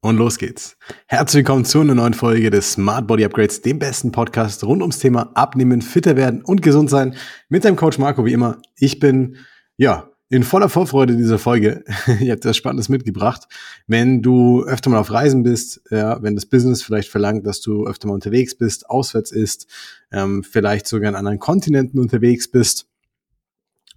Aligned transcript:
Und 0.00 0.18
los 0.18 0.38
geht's. 0.38 0.76
Herzlich 1.06 1.40
willkommen 1.40 1.64
zu 1.64 1.80
einer 1.80 1.94
neuen 1.94 2.14
Folge 2.14 2.50
des 2.50 2.72
Smart 2.72 3.06
Body 3.06 3.24
Upgrades, 3.24 3.62
dem 3.62 3.78
besten 3.78 4.12
Podcast 4.12 4.62
rund 4.62 4.82
ums 4.82 4.98
Thema 4.98 5.32
Abnehmen, 5.34 5.82
fitter 5.82 6.16
werden 6.16 6.42
und 6.42 6.62
gesund 6.62 6.90
sein. 6.90 7.14
Mit 7.48 7.64
deinem 7.64 7.76
Coach 7.76 7.98
Marco, 7.98 8.24
wie 8.24 8.32
immer. 8.32 8.58
Ich 8.76 9.00
bin, 9.00 9.36
ja, 9.76 10.10
in 10.28 10.42
voller 10.42 10.68
Vorfreude 10.68 11.16
dieser 11.16 11.38
Folge. 11.38 11.84
ich 12.20 12.30
habe 12.30 12.40
das 12.40 12.56
Spannendes 12.56 12.88
mitgebracht. 12.88 13.44
Wenn 13.86 14.22
du 14.22 14.64
öfter 14.64 14.90
mal 14.90 14.98
auf 14.98 15.10
Reisen 15.10 15.42
bist, 15.42 15.80
ja, 15.90 16.22
wenn 16.22 16.34
das 16.34 16.46
Business 16.46 16.82
vielleicht 16.82 17.08
verlangt, 17.08 17.46
dass 17.46 17.60
du 17.60 17.86
öfter 17.86 18.08
mal 18.08 18.14
unterwegs 18.14 18.56
bist, 18.56 18.90
auswärts 18.90 19.32
ist, 19.32 19.66
ähm, 20.12 20.44
vielleicht 20.44 20.86
sogar 20.86 21.08
in 21.08 21.16
anderen 21.16 21.38
Kontinenten 21.38 21.98
unterwegs 21.98 22.48
bist, 22.48 22.86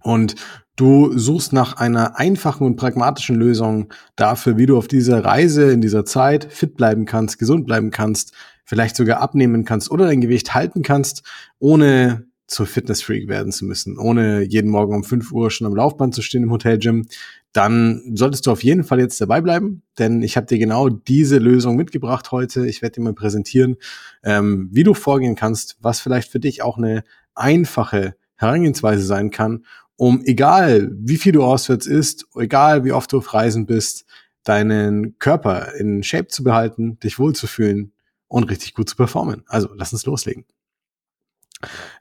und 0.01 0.35
du 0.75 1.17
suchst 1.17 1.53
nach 1.53 1.77
einer 1.77 2.17
einfachen 2.17 2.65
und 2.65 2.77
pragmatischen 2.77 3.35
Lösung 3.35 3.93
dafür, 4.15 4.57
wie 4.57 4.65
du 4.65 4.77
auf 4.77 4.87
dieser 4.87 5.23
Reise, 5.23 5.71
in 5.71 5.81
dieser 5.81 6.05
Zeit 6.05 6.45
fit 6.45 6.75
bleiben 6.75 7.05
kannst, 7.05 7.37
gesund 7.37 7.65
bleiben 7.65 7.91
kannst, 7.91 8.33
vielleicht 8.63 8.95
sogar 8.95 9.19
abnehmen 9.19 9.65
kannst 9.65 9.91
oder 9.91 10.05
dein 10.05 10.21
Gewicht 10.21 10.53
halten 10.53 10.81
kannst, 10.81 11.23
ohne 11.59 12.29
zur 12.49 12.65
Fitnessfreak 12.65 13.27
werden 13.27 13.51
zu 13.51 13.65
müssen, 13.65 13.97
ohne 13.97 14.41
jeden 14.41 14.71
Morgen 14.71 14.95
um 14.95 15.03
5 15.03 15.31
Uhr 15.31 15.51
schon 15.51 15.67
am 15.67 15.75
Laufband 15.75 16.15
zu 16.15 16.21
stehen 16.21 16.43
im 16.43 16.51
Hotelgym, 16.51 17.05
dann 17.53 18.01
solltest 18.15 18.45
du 18.45 18.51
auf 18.51 18.63
jeden 18.63 18.83
Fall 18.83 18.99
jetzt 18.99 19.19
dabei 19.21 19.41
bleiben, 19.41 19.83
denn 19.97 20.21
ich 20.21 20.35
habe 20.35 20.47
dir 20.47 20.59
genau 20.59 20.89
diese 20.89 21.37
Lösung 21.37 21.75
mitgebracht 21.75 22.31
heute. 22.31 22.67
Ich 22.67 22.81
werde 22.81 22.95
dir 22.95 23.01
mal 23.01 23.13
präsentieren, 23.13 23.77
ähm, 24.23 24.69
wie 24.71 24.83
du 24.83 24.93
vorgehen 24.93 25.35
kannst, 25.35 25.77
was 25.81 25.99
vielleicht 25.99 26.31
für 26.31 26.39
dich 26.39 26.61
auch 26.61 26.77
eine 26.77 27.03
einfache 27.33 28.15
Herangehensweise 28.35 29.03
sein 29.03 29.31
kann, 29.31 29.65
um 29.99 30.21
egal 30.23 30.91
wie 30.97 31.17
viel 31.17 31.33
du 31.33 31.43
auswärts 31.43 31.85
isst, 31.85 32.25
egal 32.37 32.85
wie 32.85 32.93
oft 32.93 33.11
du 33.11 33.17
auf 33.17 33.33
Reisen 33.33 33.65
bist, 33.65 34.05
deinen 34.45 35.19
Körper 35.19 35.75
in 35.75 36.03
Shape 36.03 36.27
zu 36.27 36.41
behalten, 36.41 36.97
dich 36.99 37.19
wohlzufühlen 37.19 37.91
und 38.29 38.45
richtig 38.45 38.73
gut 38.75 38.87
zu 38.87 38.95
performen. 38.95 39.43
Also 39.47 39.67
lass 39.75 39.91
uns 39.91 40.05
loslegen. 40.05 40.45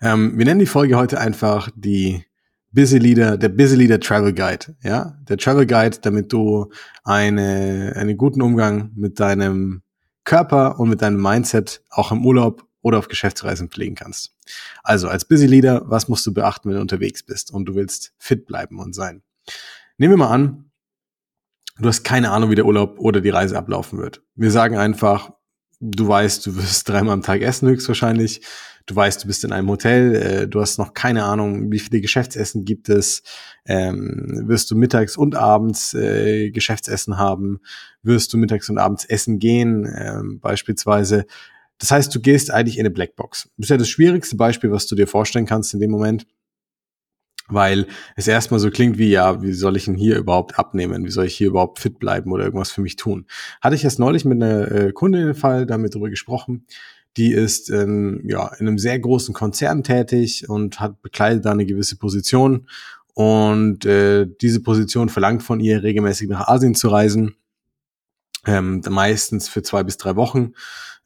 Ähm, 0.00 0.38
wir 0.38 0.44
nennen 0.44 0.60
die 0.60 0.66
Folge 0.66 0.96
heute 0.96 1.18
einfach 1.18 1.70
die 1.74 2.24
Busy 2.70 2.98
Leader, 2.98 3.36
der 3.36 3.48
Busy 3.48 3.74
Leader 3.74 3.98
Travel 3.98 4.32
Guide. 4.32 4.76
Ja, 4.84 5.18
der 5.28 5.36
Travel 5.36 5.66
Guide, 5.66 5.98
damit 6.00 6.32
du 6.32 6.70
eine, 7.02 7.94
einen 7.96 8.16
guten 8.16 8.42
Umgang 8.42 8.92
mit 8.94 9.18
deinem 9.18 9.82
Körper 10.22 10.78
und 10.78 10.88
mit 10.88 11.02
deinem 11.02 11.20
Mindset 11.20 11.82
auch 11.90 12.12
im 12.12 12.24
Urlaub 12.24 12.67
oder 12.82 12.98
auf 12.98 13.08
Geschäftsreisen 13.08 13.68
pflegen 13.68 13.94
kannst. 13.94 14.34
Also 14.82 15.08
als 15.08 15.24
Busy 15.24 15.46
Leader, 15.46 15.82
was 15.86 16.08
musst 16.08 16.26
du 16.26 16.32
beachten, 16.32 16.68
wenn 16.68 16.76
du 16.76 16.80
unterwegs 16.82 17.22
bist 17.22 17.50
und 17.50 17.66
du 17.66 17.74
willst 17.74 18.12
fit 18.18 18.46
bleiben 18.46 18.78
und 18.78 18.94
sein? 18.94 19.22
Nehmen 19.96 20.12
wir 20.12 20.18
mal 20.18 20.32
an, 20.32 20.70
du 21.78 21.88
hast 21.88 22.04
keine 22.04 22.30
Ahnung, 22.30 22.50
wie 22.50 22.54
der 22.54 22.66
Urlaub 22.66 22.98
oder 22.98 23.20
die 23.20 23.30
Reise 23.30 23.58
ablaufen 23.58 23.98
wird. 23.98 24.22
Wir 24.34 24.50
sagen 24.50 24.76
einfach, 24.76 25.32
du 25.80 26.06
weißt, 26.08 26.46
du 26.46 26.56
wirst 26.56 26.88
dreimal 26.88 27.14
am 27.14 27.22
Tag 27.22 27.42
essen 27.42 27.68
höchstwahrscheinlich. 27.68 28.42
Du 28.86 28.96
weißt, 28.96 29.22
du 29.22 29.26
bist 29.26 29.44
in 29.44 29.52
einem 29.52 29.68
Hotel, 29.68 30.14
äh, 30.14 30.48
du 30.48 30.62
hast 30.62 30.78
noch 30.78 30.94
keine 30.94 31.24
Ahnung, 31.24 31.70
wie 31.70 31.78
viele 31.78 32.00
Geschäftsessen 32.00 32.64
gibt 32.64 32.88
es, 32.88 33.22
ähm, 33.66 34.44
wirst 34.46 34.70
du 34.70 34.76
mittags 34.76 35.18
und 35.18 35.34
abends 35.34 35.92
äh, 35.92 36.50
Geschäftsessen 36.50 37.18
haben, 37.18 37.60
wirst 38.02 38.32
du 38.32 38.38
mittags 38.38 38.70
und 38.70 38.78
abends 38.78 39.04
essen 39.04 39.38
gehen, 39.38 39.84
äh, 39.84 40.22
beispielsweise. 40.40 41.26
Das 41.78 41.90
heißt, 41.90 42.14
du 42.14 42.20
gehst 42.20 42.50
eigentlich 42.50 42.76
in 42.76 42.82
eine 42.82 42.90
Blackbox. 42.90 43.50
Das 43.56 43.66
ist 43.66 43.70
ja 43.70 43.76
das 43.76 43.88
schwierigste 43.88 44.36
Beispiel, 44.36 44.70
was 44.70 44.86
du 44.86 44.96
dir 44.96 45.06
vorstellen 45.06 45.46
kannst 45.46 45.74
in 45.74 45.80
dem 45.80 45.90
Moment, 45.90 46.26
weil 47.48 47.86
es 48.16 48.28
erstmal 48.28 48.60
so 48.60 48.70
klingt 48.70 48.98
wie, 48.98 49.10
ja, 49.10 49.42
wie 49.42 49.52
soll 49.52 49.76
ich 49.76 49.86
denn 49.86 49.94
hier 49.94 50.18
überhaupt 50.18 50.58
abnehmen? 50.58 51.04
Wie 51.04 51.10
soll 51.10 51.26
ich 51.26 51.36
hier 51.36 51.48
überhaupt 51.48 51.78
fit 51.78 51.98
bleiben 51.98 52.32
oder 52.32 52.44
irgendwas 52.44 52.70
für 52.70 52.82
mich 52.82 52.96
tun? 52.96 53.26
Hatte 53.60 53.76
ich 53.76 53.84
erst 53.84 53.98
neulich 53.98 54.24
mit 54.24 54.42
einer 54.42 54.70
äh, 54.70 54.92
Kundin 54.92 55.26
den 55.26 55.34
Fall 55.34 55.66
damit 55.66 55.94
darüber 55.94 56.10
gesprochen. 56.10 56.66
Die 57.16 57.32
ist 57.32 57.70
ähm, 57.70 58.22
ja 58.24 58.48
in 58.58 58.68
einem 58.68 58.78
sehr 58.78 58.98
großen 58.98 59.34
Konzern 59.34 59.82
tätig 59.82 60.48
und 60.48 60.78
hat 60.80 61.00
bekleidet 61.00 61.44
da 61.46 61.52
eine 61.52 61.66
gewisse 61.66 61.96
Position 61.96 62.68
und 63.14 63.86
äh, 63.86 64.26
diese 64.40 64.60
Position 64.60 65.08
verlangt 65.08 65.42
von 65.42 65.58
ihr 65.58 65.82
regelmäßig 65.82 66.28
nach 66.28 66.48
Asien 66.48 66.74
zu 66.74 66.88
reisen 66.88 67.34
ähm, 68.46 68.82
meistens 68.88 69.48
für 69.48 69.62
zwei 69.62 69.82
bis 69.82 69.98
drei 69.98 70.16
Wochen. 70.16 70.52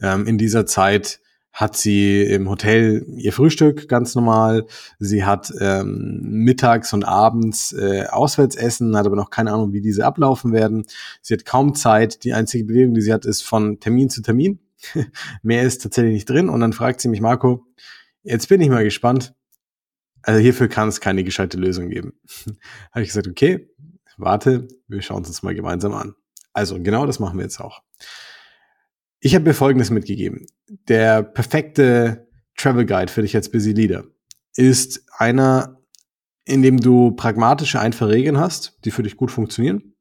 Ähm, 0.03 0.27
in 0.27 0.37
dieser 0.37 0.67
Zeit 0.67 1.21
hat 1.53 1.77
sie 1.77 2.23
im 2.23 2.49
Hotel 2.49 3.05
ihr 3.17 3.33
Frühstück 3.33 3.87
ganz 3.89 4.15
normal. 4.15 4.67
Sie 4.99 5.25
hat 5.25 5.53
ähm, 5.61 6.21
mittags 6.23 6.93
und 6.95 7.05
abends 7.05 7.73
äh, 7.73 8.07
Auswärtsessen, 8.07 8.97
hat 8.97 9.07
aber 9.07 9.17
noch 9.17 9.31
keine 9.31 9.53
Ahnung, 9.53 9.73
wie 9.73 9.83
diese 9.83 10.07
ablaufen 10.07 10.53
werden. 10.53 10.87
Sie 11.21 11.35
hat 11.35 11.45
kaum 11.45 11.75
Zeit. 11.75 12.25
Die 12.25 12.33
einzige 12.33 12.65
Bewegung, 12.65 12.95
die 12.95 13.03
sie 13.03 13.13
hat, 13.13 13.27
ist 13.27 13.43
von 13.43 13.81
Termin 13.81 14.09
zu 14.09 14.23
Termin. 14.23 14.61
Mehr 15.43 15.63
ist 15.63 15.83
tatsächlich 15.83 16.15
nicht 16.15 16.31
drin. 16.31 16.49
Und 16.49 16.61
dann 16.61 16.73
fragt 16.73 17.03
sie 17.03 17.09
mich, 17.09 17.21
Marco, 17.21 17.67
jetzt 18.23 18.49
bin 18.49 18.61
ich 18.63 18.71
mal 18.71 18.85
gespannt. 18.85 19.35
Also 20.23 20.41
hierfür 20.41 20.69
kann 20.69 20.89
es 20.89 21.01
keine 21.01 21.23
gescheite 21.23 21.59
Lösung 21.59 21.91
geben. 21.91 22.15
Habe 22.93 23.03
ich 23.03 23.09
gesagt, 23.09 23.29
okay, 23.29 23.69
warte, 24.17 24.69
wir 24.89 25.03
schauen 25.03 25.19
uns 25.19 25.29
das 25.29 25.43
mal 25.43 25.55
gemeinsam 25.55 25.93
an. 25.93 26.15
Also 26.55 26.81
genau 26.81 27.07
das 27.07 27.19
machen 27.19 27.39
wir 27.39 27.45
jetzt 27.45 27.61
auch. 27.61 27.83
Ich 29.25 29.37
habe 29.37 29.45
mir 29.45 29.55
Folgendes 29.55 29.91
mitgegeben. 29.91 30.47
Der 30.89 31.23
perfekte 31.23 32.27
Travel 32.57 32.85
Guide 32.85 33.11
für 33.11 33.23
dich 33.23 33.37
als 33.37 33.53
Busy 33.53 33.71
Leader 33.71 34.05
ist 34.57 35.05
einer, 35.17 35.81
in 36.45 36.61
dem 36.63 36.81
du 36.81 37.13
pragmatische, 37.13 37.79
einfache 37.79 38.11
Regeln 38.11 38.39
hast, 38.39 38.81
die 38.85 38.91
für 38.91 39.05
dich 39.05 39.17
gut 39.17 39.31
funktionieren, 39.31 39.95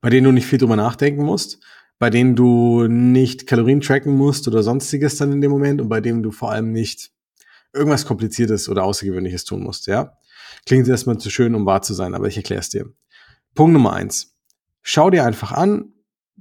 bei 0.00 0.08
denen 0.08 0.22
du 0.22 0.30
nicht 0.30 0.46
viel 0.46 0.60
drüber 0.60 0.76
nachdenken 0.76 1.24
musst, 1.24 1.64
bei 1.98 2.10
denen 2.10 2.36
du 2.36 2.86
nicht 2.86 3.48
Kalorien 3.48 3.80
tracken 3.80 4.16
musst 4.16 4.46
oder 4.46 4.62
sonstiges 4.62 5.16
dann 5.16 5.32
in 5.32 5.40
dem 5.40 5.50
Moment 5.50 5.80
und 5.80 5.88
bei 5.88 6.00
dem 6.00 6.22
du 6.22 6.30
vor 6.30 6.52
allem 6.52 6.70
nicht 6.70 7.10
irgendwas 7.72 8.06
Kompliziertes 8.06 8.68
oder 8.68 8.84
Außergewöhnliches 8.84 9.46
tun 9.46 9.64
musst, 9.64 9.88
ja? 9.88 10.16
Klingt 10.64 10.86
erstmal 10.86 11.18
zu 11.18 11.28
schön, 11.28 11.56
um 11.56 11.66
wahr 11.66 11.82
zu 11.82 11.92
sein, 11.92 12.14
aber 12.14 12.28
ich 12.28 12.36
erkläre 12.36 12.60
es 12.60 12.68
dir. 12.68 12.88
Punkt 13.56 13.72
Nummer 13.72 13.94
eins. 13.94 14.36
Schau 14.80 15.10
dir 15.10 15.24
einfach 15.24 15.50
an, 15.50 15.93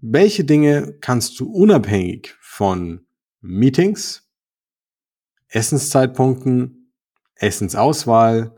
welche 0.06 0.44
Dinge 0.44 0.98
kannst 1.00 1.40
du 1.40 1.50
unabhängig 1.50 2.36
von 2.42 3.06
Meetings, 3.40 4.30
Essenszeitpunkten, 5.48 6.92
Essensauswahl 7.36 8.54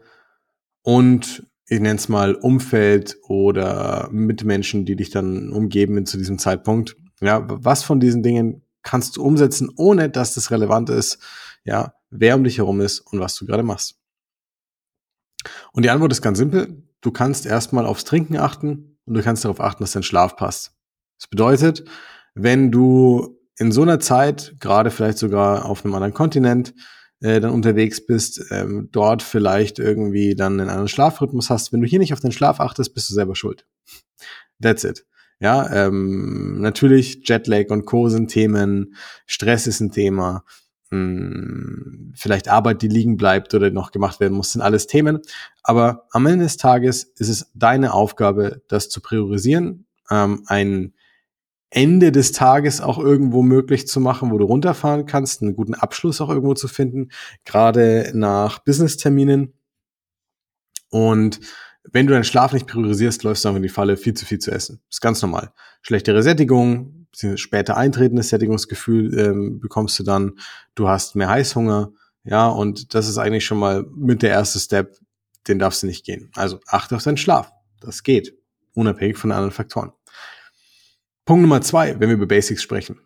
und 0.82 1.48
ich 1.68 1.80
nenne 1.80 2.00
es 2.00 2.10
mal 2.10 2.34
Umfeld 2.34 3.18
oder 3.28 4.10
Mitmenschen, 4.12 4.86
die 4.86 4.96
dich 4.96 5.12
dann 5.12 5.52
umgeben 5.52 6.06
zu 6.08 6.18
diesem 6.18 6.40
Zeitpunkt. 6.40 6.96
Ja, 7.22 7.46
was 7.48 7.84
von 7.84 8.00
diesen 8.00 8.24
Dingen 8.24 8.64
kannst 8.82 9.18
du 9.18 9.24
umsetzen, 9.24 9.72
ohne 9.76 10.10
dass 10.10 10.34
das 10.34 10.50
relevant 10.50 10.90
ist, 10.90 11.20
ja, 11.64 11.94
wer 12.10 12.36
um 12.36 12.44
dich 12.44 12.58
herum 12.58 12.82
ist 12.82 13.00
und 13.00 13.20
was 13.20 13.36
du 13.36 13.46
gerade 13.46 13.64
machst. 13.64 14.00
Und 15.74 15.84
die 15.84 15.92
Antwort 15.92 16.12
ist 16.12 16.22
ganz 16.22 16.40
simpel. 16.40 16.84
Du 17.02 17.12
kannst 17.12 17.46
erstmal 17.46 17.86
aufs 17.86 18.04
Trinken 18.04 18.38
achten, 18.38 18.98
und 19.06 19.14
du 19.14 19.22
kannst 19.22 19.46
darauf 19.46 19.62
achten, 19.62 19.84
dass 19.84 19.92
dein 19.92 20.04
Schlaf 20.04 20.36
passt. 20.36 20.75
Das 21.18 21.28
bedeutet, 21.28 21.84
wenn 22.34 22.72
du 22.72 23.40
in 23.58 23.72
so 23.72 23.82
einer 23.82 24.00
Zeit, 24.00 24.56
gerade 24.60 24.92
vielleicht 24.92 25.18
sogar 25.18 25.66
auf 25.66 25.86
einem 25.86 25.94
anderen 25.94 26.14
Kontinent, 26.14 26.74
äh, 27.22 27.40
dann 27.40 27.52
unterwegs 27.52 28.06
bist, 28.06 28.46
ähm, 28.52 28.90
dort 28.92 29.24
vielleicht 29.24 29.80
irgendwie 29.80 30.36
dann 30.36 30.60
einen 30.60 30.70
anderen 30.70 30.90
Schlafrhythmus 30.90 31.50
hast, 31.50 31.72
wenn 31.72 31.82
du 31.82 31.88
hier 31.88 32.00
nicht 32.00 32.14
auf 32.14 32.20
den 32.20 32.34
Schlaf 32.34 32.60
achtest, 32.60 32.94
bist 32.94 33.10
du 33.10 33.14
selber 33.14 33.36
schuld. 33.36 33.66
That's 34.62 34.84
it. 34.84 35.06
Ja, 35.40 35.70
ähm, 35.72 36.62
natürlich 36.62 37.28
Jetlag 37.28 37.70
und 37.70 37.86
Co. 37.86 38.10
sind 38.10 38.30
Themen, 38.30 38.96
Stress 39.26 39.68
ist 39.68 39.82
ein 39.82 39.92
Thema, 39.92 40.46
hm, 40.92 42.14
vielleicht 42.16 42.48
Arbeit, 42.48 42.82
die 42.82 42.88
liegen 42.88 43.18
bleibt 43.18 43.54
oder 43.54 43.70
noch 43.72 43.92
gemacht 43.92 44.20
werden 44.20 44.34
muss, 44.34 44.54
sind 44.54 44.62
alles 44.62 44.88
Themen. 44.88 45.20
Aber 45.64 46.08
am 46.12 46.26
Ende 46.26 46.46
des 46.46 46.58
Tages 46.58 47.04
ist 47.18 47.30
es 47.30 47.52
deine 47.54 47.94
Aufgabe, 47.94 48.62
das 48.68 48.90
zu 48.90 49.02
priorisieren, 49.02 49.88
ähm, 50.10 50.44
ein 50.48 50.94
Ende 51.70 52.12
des 52.12 52.32
Tages 52.32 52.80
auch 52.80 53.00
irgendwo 53.00 53.42
möglich 53.42 53.88
zu 53.88 54.00
machen, 54.00 54.32
wo 54.32 54.38
du 54.38 54.46
runterfahren 54.46 55.06
kannst, 55.06 55.42
einen 55.42 55.56
guten 55.56 55.74
Abschluss 55.74 56.22
auch 56.22 56.30
irgendwo 56.30 56.54
zu 56.54 56.68
finden, 56.68 57.10
gerade 57.44 58.12
nach 58.14 58.60
Business-Terminen. 58.60 59.54
Und 60.90 61.40
wenn 61.92 62.08
du 62.08 62.14
deinen 62.14 62.24
Schlaf 62.24 62.54
nicht 62.54 62.68
priorisierst, 62.68 63.24
läufst 63.24 63.44
du 63.44 63.50
einfach 63.50 63.58
in 63.58 63.64
die 63.64 63.70
Falle, 63.70 63.98
viel 63.98 64.14
zu 64.14 64.26
viel 64.26 64.40
zu 64.40 64.52
essen. 64.52 64.82
Das 64.88 64.98
ist 64.98 65.02
ganz 65.02 65.22
normal. 65.22 65.52
Schlechtere 65.82 66.24
Sättigung, 66.24 67.08
später 67.36 67.78
eintretendes 67.78 68.30
Sättigungsgefühl 68.30 69.18
ähm, 69.18 69.60
bekommst 69.60 70.00
du 70.00 70.04
dann, 70.04 70.34
du 70.76 70.88
hast 70.88 71.16
mehr 71.16 71.30
Heißhunger, 71.30 71.92
ja, 72.24 72.48
und 72.48 72.96
das 72.96 73.08
ist 73.08 73.18
eigentlich 73.20 73.46
schon 73.46 73.60
mal 73.60 73.86
mit 73.96 74.24
der 74.24 74.32
erste 74.32 74.60
Step, 74.60 74.98
den 75.48 75.60
darfst 75.60 75.84
du 75.84 75.88
nicht 75.88 76.06
gehen. 76.06 76.32
Also 76.36 76.60
achte 76.66 76.96
auf 76.96 77.04
deinen 77.04 77.18
Schlaf. 77.18 77.52
Das 77.80 78.02
geht, 78.02 78.36
unabhängig 78.74 79.18
von 79.18 79.32
anderen 79.32 79.52
Faktoren. 79.52 79.92
Punkt 81.26 81.42
Nummer 81.42 81.62
zwei, 81.62 82.00
wenn 82.00 82.10
wir 82.10 82.16
über 82.16 82.28
Basics 82.28 82.62
sprechen. 82.62 83.00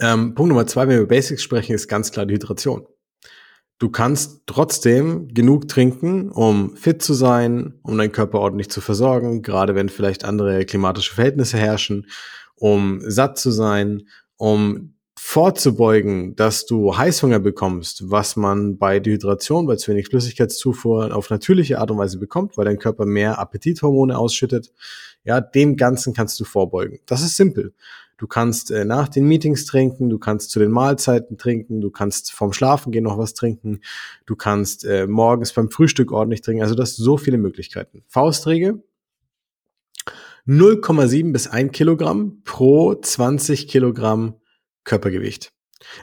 Ähm, 0.00 0.34
Punkt 0.34 0.48
Nummer 0.48 0.66
zwei, 0.66 0.82
wenn 0.82 0.90
wir 0.90 0.98
über 0.98 1.08
Basics 1.08 1.42
sprechen, 1.42 1.74
ist 1.74 1.88
ganz 1.88 2.12
klar 2.12 2.26
die 2.26 2.34
Hydration. 2.34 2.86
Du 3.78 3.90
kannst 3.90 4.42
trotzdem 4.46 5.28
genug 5.34 5.66
trinken, 5.66 6.30
um 6.30 6.76
fit 6.76 7.02
zu 7.02 7.12
sein, 7.12 7.74
um 7.82 7.98
deinen 7.98 8.12
Körper 8.12 8.38
ordentlich 8.38 8.70
zu 8.70 8.80
versorgen, 8.80 9.42
gerade 9.42 9.74
wenn 9.74 9.88
vielleicht 9.88 10.24
andere 10.24 10.64
klimatische 10.64 11.12
Verhältnisse 11.12 11.58
herrschen, 11.58 12.06
um 12.54 13.00
satt 13.02 13.36
zu 13.36 13.50
sein, 13.50 14.08
um 14.36 14.94
vorzubeugen, 15.16 16.36
dass 16.36 16.66
du 16.66 16.96
Heißhunger 16.96 17.40
bekommst, 17.40 18.10
was 18.10 18.36
man 18.36 18.78
bei 18.78 19.00
Dehydration, 19.00 19.66
bei 19.66 19.76
zu 19.76 19.90
wenig 19.90 20.06
Flüssigkeitszufuhr 20.08 21.14
auf 21.14 21.30
natürliche 21.30 21.80
Art 21.80 21.90
und 21.90 21.98
Weise 21.98 22.18
bekommt, 22.18 22.56
weil 22.56 22.66
dein 22.66 22.78
Körper 22.78 23.06
mehr 23.06 23.38
Appetithormone 23.38 24.16
ausschüttet. 24.16 24.72
Ja, 25.24 25.40
dem 25.40 25.76
Ganzen 25.76 26.14
kannst 26.14 26.38
du 26.38 26.44
vorbeugen. 26.44 27.00
Das 27.06 27.22
ist 27.22 27.36
simpel. 27.36 27.72
Du 28.16 28.28
kannst 28.28 28.70
äh, 28.70 28.84
nach 28.84 29.08
den 29.08 29.26
Meetings 29.26 29.66
trinken, 29.66 30.08
du 30.08 30.18
kannst 30.18 30.50
zu 30.50 30.60
den 30.60 30.70
Mahlzeiten 30.70 31.36
trinken, 31.36 31.80
du 31.80 31.90
kannst 31.90 32.32
vorm 32.32 32.52
Schlafengehen 32.52 33.04
noch 33.04 33.18
was 33.18 33.34
trinken, 33.34 33.80
du 34.24 34.36
kannst 34.36 34.84
äh, 34.84 35.06
morgens 35.06 35.52
beim 35.52 35.68
Frühstück 35.68 36.12
ordentlich 36.12 36.40
trinken. 36.40 36.62
Also 36.62 36.76
das 36.76 36.94
so 36.96 37.16
viele 37.16 37.38
Möglichkeiten. 37.38 38.04
Faustregel, 38.06 38.84
0,7 40.46 41.32
bis 41.32 41.48
1 41.48 41.72
Kilogramm 41.72 42.42
pro 42.44 42.94
20 42.94 43.66
Kilogramm 43.66 44.34
Körpergewicht. 44.84 45.52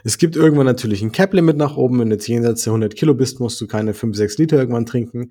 Es 0.04 0.18
gibt 0.18 0.36
irgendwann 0.36 0.66
natürlich 0.66 1.02
ein 1.02 1.12
Cap-Limit 1.12 1.56
nach 1.56 1.76
oben. 1.76 1.98
Wenn 1.98 2.10
du 2.10 2.16
jetzt 2.16 2.28
jenseits 2.28 2.64
der 2.64 2.72
100 2.72 2.94
Kilo 2.94 3.14
bist, 3.14 3.40
musst 3.40 3.60
du 3.60 3.66
keine 3.66 3.94
5, 3.94 4.16
6 4.16 4.38
Liter 4.38 4.58
irgendwann 4.58 4.86
trinken. 4.86 5.30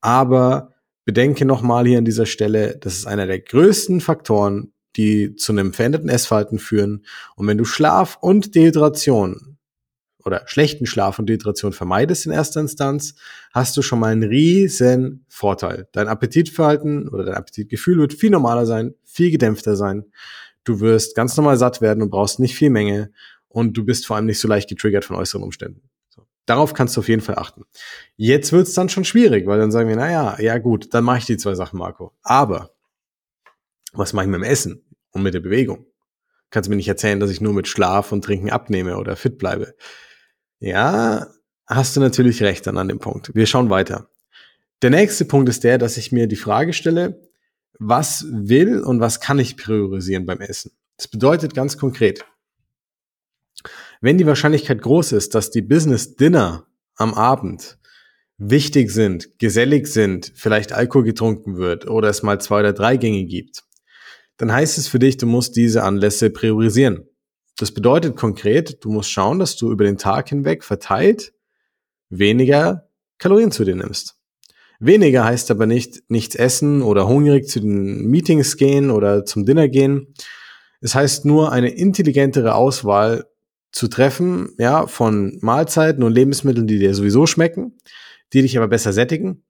Aber 0.00 0.71
bedenke 1.04 1.44
nochmal 1.44 1.86
hier 1.86 1.98
an 1.98 2.04
dieser 2.04 2.26
Stelle, 2.26 2.76
das 2.78 2.94
ist 2.94 3.06
einer 3.06 3.26
der 3.26 3.40
größten 3.40 4.00
Faktoren, 4.00 4.72
die 4.96 5.34
zu 5.36 5.52
einem 5.52 5.72
veränderten 5.72 6.08
Essverhalten 6.08 6.58
führen. 6.58 7.04
Und 7.36 7.46
wenn 7.46 7.58
du 7.58 7.64
Schlaf 7.64 8.18
und 8.20 8.54
Dehydration 8.54 9.58
oder 10.24 10.42
schlechten 10.46 10.86
Schlaf 10.86 11.18
und 11.18 11.28
Dehydration 11.28 11.72
vermeidest 11.72 12.26
in 12.26 12.32
erster 12.32 12.60
Instanz, 12.60 13.14
hast 13.52 13.76
du 13.76 13.82
schon 13.82 13.98
mal 13.98 14.12
einen 14.12 14.22
riesen 14.22 15.24
Vorteil. 15.28 15.88
Dein 15.92 16.08
Appetitverhalten 16.08 17.08
oder 17.08 17.24
dein 17.24 17.34
Appetitgefühl 17.34 17.98
wird 17.98 18.12
viel 18.12 18.30
normaler 18.30 18.66
sein, 18.66 18.94
viel 19.04 19.30
gedämpfter 19.30 19.76
sein. 19.76 20.04
Du 20.64 20.80
wirst 20.80 21.16
ganz 21.16 21.36
normal 21.36 21.56
satt 21.56 21.80
werden 21.80 22.02
und 22.02 22.10
brauchst 22.10 22.38
nicht 22.38 22.54
viel 22.54 22.70
Menge 22.70 23.10
und 23.48 23.76
du 23.76 23.84
bist 23.84 24.06
vor 24.06 24.16
allem 24.16 24.26
nicht 24.26 24.38
so 24.38 24.46
leicht 24.46 24.68
getriggert 24.68 25.04
von 25.04 25.16
äußeren 25.16 25.42
Umständen. 25.42 25.82
Darauf 26.46 26.74
kannst 26.74 26.96
du 26.96 27.00
auf 27.00 27.08
jeden 27.08 27.22
Fall 27.22 27.36
achten. 27.36 27.64
Jetzt 28.16 28.52
wird's 28.52 28.74
dann 28.74 28.88
schon 28.88 29.04
schwierig, 29.04 29.46
weil 29.46 29.58
dann 29.58 29.70
sagen 29.70 29.88
wir, 29.88 29.96
naja, 29.96 30.36
ja 30.40 30.58
gut, 30.58 30.92
dann 30.92 31.04
mache 31.04 31.18
ich 31.18 31.26
die 31.26 31.36
zwei 31.36 31.54
Sachen, 31.54 31.78
Marco. 31.78 32.12
Aber 32.22 32.74
was 33.92 34.12
mache 34.12 34.24
ich 34.24 34.30
mit 34.30 34.40
dem 34.40 34.44
Essen 34.44 34.84
und 35.12 35.22
mit 35.22 35.34
der 35.34 35.40
Bewegung? 35.40 35.86
Kannst 36.50 36.66
du 36.66 36.70
mir 36.70 36.76
nicht 36.76 36.88
erzählen, 36.88 37.20
dass 37.20 37.30
ich 37.30 37.40
nur 37.40 37.54
mit 37.54 37.68
Schlaf 37.68 38.12
und 38.12 38.24
Trinken 38.24 38.50
abnehme 38.50 38.98
oder 38.98 39.16
fit 39.16 39.38
bleibe. 39.38 39.74
Ja, 40.58 41.28
hast 41.66 41.96
du 41.96 42.00
natürlich 42.00 42.42
recht 42.42 42.66
dann 42.66 42.76
an 42.76 42.88
dem 42.88 42.98
Punkt. 42.98 43.34
Wir 43.34 43.46
schauen 43.46 43.70
weiter. 43.70 44.08
Der 44.82 44.90
nächste 44.90 45.24
Punkt 45.24 45.48
ist 45.48 45.64
der, 45.64 45.78
dass 45.78 45.96
ich 45.96 46.12
mir 46.12 46.26
die 46.26 46.36
Frage 46.36 46.72
stelle, 46.72 47.22
was 47.78 48.26
will 48.30 48.80
und 48.80 49.00
was 49.00 49.20
kann 49.20 49.38
ich 49.38 49.56
priorisieren 49.56 50.26
beim 50.26 50.40
Essen? 50.40 50.72
Das 50.96 51.08
bedeutet 51.08 51.54
ganz 51.54 51.78
konkret, 51.78 52.24
wenn 54.02 54.18
die 54.18 54.26
Wahrscheinlichkeit 54.26 54.82
groß 54.82 55.12
ist, 55.12 55.34
dass 55.34 55.50
die 55.50 55.62
Business 55.62 56.16
Dinner 56.16 56.66
am 56.96 57.14
Abend 57.14 57.78
wichtig 58.36 58.90
sind, 58.90 59.38
gesellig 59.38 59.86
sind, 59.86 60.32
vielleicht 60.34 60.72
Alkohol 60.72 61.04
getrunken 61.04 61.56
wird 61.56 61.88
oder 61.88 62.08
es 62.08 62.22
mal 62.22 62.40
zwei 62.40 62.60
oder 62.60 62.72
drei 62.72 62.96
Gänge 62.96 63.24
gibt, 63.24 63.62
dann 64.36 64.52
heißt 64.52 64.76
es 64.76 64.88
für 64.88 64.98
dich, 64.98 65.16
du 65.16 65.26
musst 65.26 65.56
diese 65.56 65.84
Anlässe 65.84 66.30
priorisieren. 66.30 67.08
Das 67.56 67.70
bedeutet 67.70 68.16
konkret, 68.16 68.84
du 68.84 68.90
musst 68.90 69.10
schauen, 69.10 69.38
dass 69.38 69.56
du 69.56 69.70
über 69.70 69.84
den 69.84 69.98
Tag 69.98 70.28
hinweg 70.28 70.64
verteilt 70.64 71.32
weniger 72.08 72.88
Kalorien 73.18 73.52
zu 73.52 73.64
dir 73.64 73.76
nimmst. 73.76 74.16
Weniger 74.80 75.24
heißt 75.24 75.50
aber 75.52 75.66
nicht 75.66 76.02
nichts 76.08 76.34
essen 76.34 76.82
oder 76.82 77.06
hungrig 77.06 77.48
zu 77.48 77.60
den 77.60 78.06
Meetings 78.08 78.56
gehen 78.56 78.90
oder 78.90 79.24
zum 79.24 79.46
Dinner 79.46 79.68
gehen. 79.68 80.12
Es 80.80 80.96
heißt 80.96 81.24
nur 81.24 81.52
eine 81.52 81.68
intelligentere 81.70 82.56
Auswahl 82.56 83.26
zu 83.72 83.88
treffen, 83.88 84.54
ja, 84.58 84.86
von 84.86 85.38
Mahlzeiten 85.40 86.02
und 86.04 86.12
Lebensmitteln, 86.12 86.66
die 86.66 86.78
dir 86.78 86.94
sowieso 86.94 87.26
schmecken, 87.26 87.78
die 88.32 88.42
dich 88.42 88.56
aber 88.56 88.68
besser 88.68 88.92
sättigen, 88.92 89.42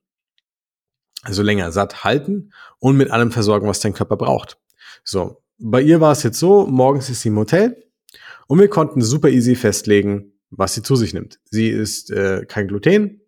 also 1.22 1.42
länger 1.42 1.72
satt 1.72 2.04
halten 2.04 2.52
und 2.78 2.96
mit 2.96 3.10
allem 3.10 3.32
versorgen, 3.32 3.68
was 3.68 3.80
dein 3.80 3.94
Körper 3.94 4.16
braucht. 4.16 4.58
So, 5.04 5.42
bei 5.58 5.82
ihr 5.82 6.00
war 6.00 6.12
es 6.12 6.22
jetzt 6.22 6.38
so, 6.38 6.66
morgens 6.66 7.10
ist 7.10 7.22
sie 7.22 7.28
im 7.28 7.38
Hotel 7.38 7.84
und 8.46 8.58
wir 8.58 8.68
konnten 8.68 9.02
super 9.02 9.28
easy 9.28 9.54
festlegen, 9.54 10.32
was 10.50 10.74
sie 10.74 10.82
zu 10.82 10.96
sich 10.96 11.14
nimmt. 11.14 11.40
Sie 11.50 11.68
ist 11.68 12.10
äh, 12.10 12.44
kein 12.46 12.68
Gluten, 12.68 13.22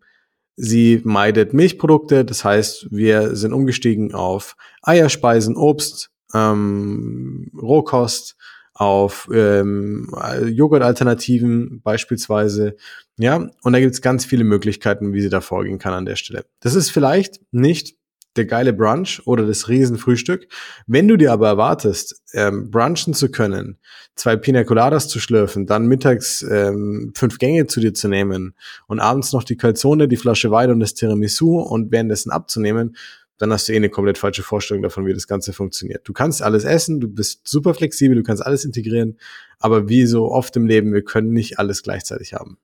sie 0.56 1.00
meidet 1.04 1.54
Milchprodukte, 1.54 2.24
das 2.24 2.44
heißt, 2.44 2.88
wir 2.90 3.34
sind 3.34 3.52
umgestiegen 3.52 4.14
auf 4.14 4.56
Eierspeisen, 4.82 5.56
Obst, 5.56 6.10
ähm, 6.34 7.50
Rohkost, 7.60 8.36
auf 8.74 9.28
ähm, 9.32 10.12
Joghurt-Alternativen 10.44 11.80
beispielsweise. 11.82 12.76
Ja, 13.16 13.48
und 13.62 13.72
da 13.72 13.80
gibt 13.80 13.94
es 13.94 14.02
ganz 14.02 14.24
viele 14.24 14.44
Möglichkeiten, 14.44 15.12
wie 15.12 15.20
sie 15.20 15.28
da 15.28 15.40
vorgehen 15.40 15.78
kann 15.78 15.94
an 15.94 16.04
der 16.04 16.16
Stelle. 16.16 16.44
Das 16.60 16.74
ist 16.74 16.90
vielleicht 16.90 17.40
nicht 17.52 17.96
der 18.36 18.46
geile 18.46 18.72
Brunch 18.72 19.22
oder 19.26 19.46
das 19.46 19.68
Riesenfrühstück. 19.68 20.48
Wenn 20.88 21.08
du 21.08 21.16
dir 21.16 21.32
aber 21.32 21.48
erwartest, 21.48 22.22
ähm, 22.32 22.70
brunchen 22.70 23.14
zu 23.14 23.30
können, 23.30 23.78
zwei 24.16 24.36
Pina 24.36 24.64
Coladas 24.64 25.08
zu 25.08 25.20
schlürfen, 25.20 25.66
dann 25.66 25.86
mittags 25.86 26.42
ähm, 26.42 27.12
fünf 27.14 27.38
Gänge 27.38 27.66
zu 27.66 27.80
dir 27.80 27.94
zu 27.94 28.08
nehmen 28.08 28.54
und 28.86 29.00
abends 29.00 29.32
noch 29.32 29.44
die 29.44 29.56
Calzone, 29.56 30.08
die 30.08 30.16
Flasche 30.16 30.50
Wein 30.50 30.70
und 30.70 30.80
das 30.80 30.94
Tiramisu 30.94 31.60
und 31.60 31.92
währenddessen 31.92 32.30
abzunehmen, 32.30 32.96
dann 33.38 33.52
hast 33.52 33.68
du 33.68 33.72
eh 33.72 33.76
eine 33.76 33.90
komplett 33.90 34.18
falsche 34.18 34.42
Vorstellung 34.42 34.82
davon, 34.82 35.06
wie 35.06 35.12
das 35.12 35.26
Ganze 35.26 35.52
funktioniert. 35.52 36.06
Du 36.08 36.12
kannst 36.12 36.42
alles 36.42 36.64
essen, 36.64 37.00
du 37.00 37.08
bist 37.08 37.46
super 37.46 37.74
flexibel, 37.74 38.16
du 38.16 38.22
kannst 38.22 38.44
alles 38.44 38.64
integrieren, 38.64 39.18
aber 39.58 39.88
wie 39.88 40.06
so 40.06 40.30
oft 40.30 40.56
im 40.56 40.66
Leben, 40.66 40.92
wir 40.92 41.02
können 41.02 41.32
nicht 41.32 41.58
alles 41.58 41.82
gleichzeitig 41.82 42.34
haben. 42.34 42.58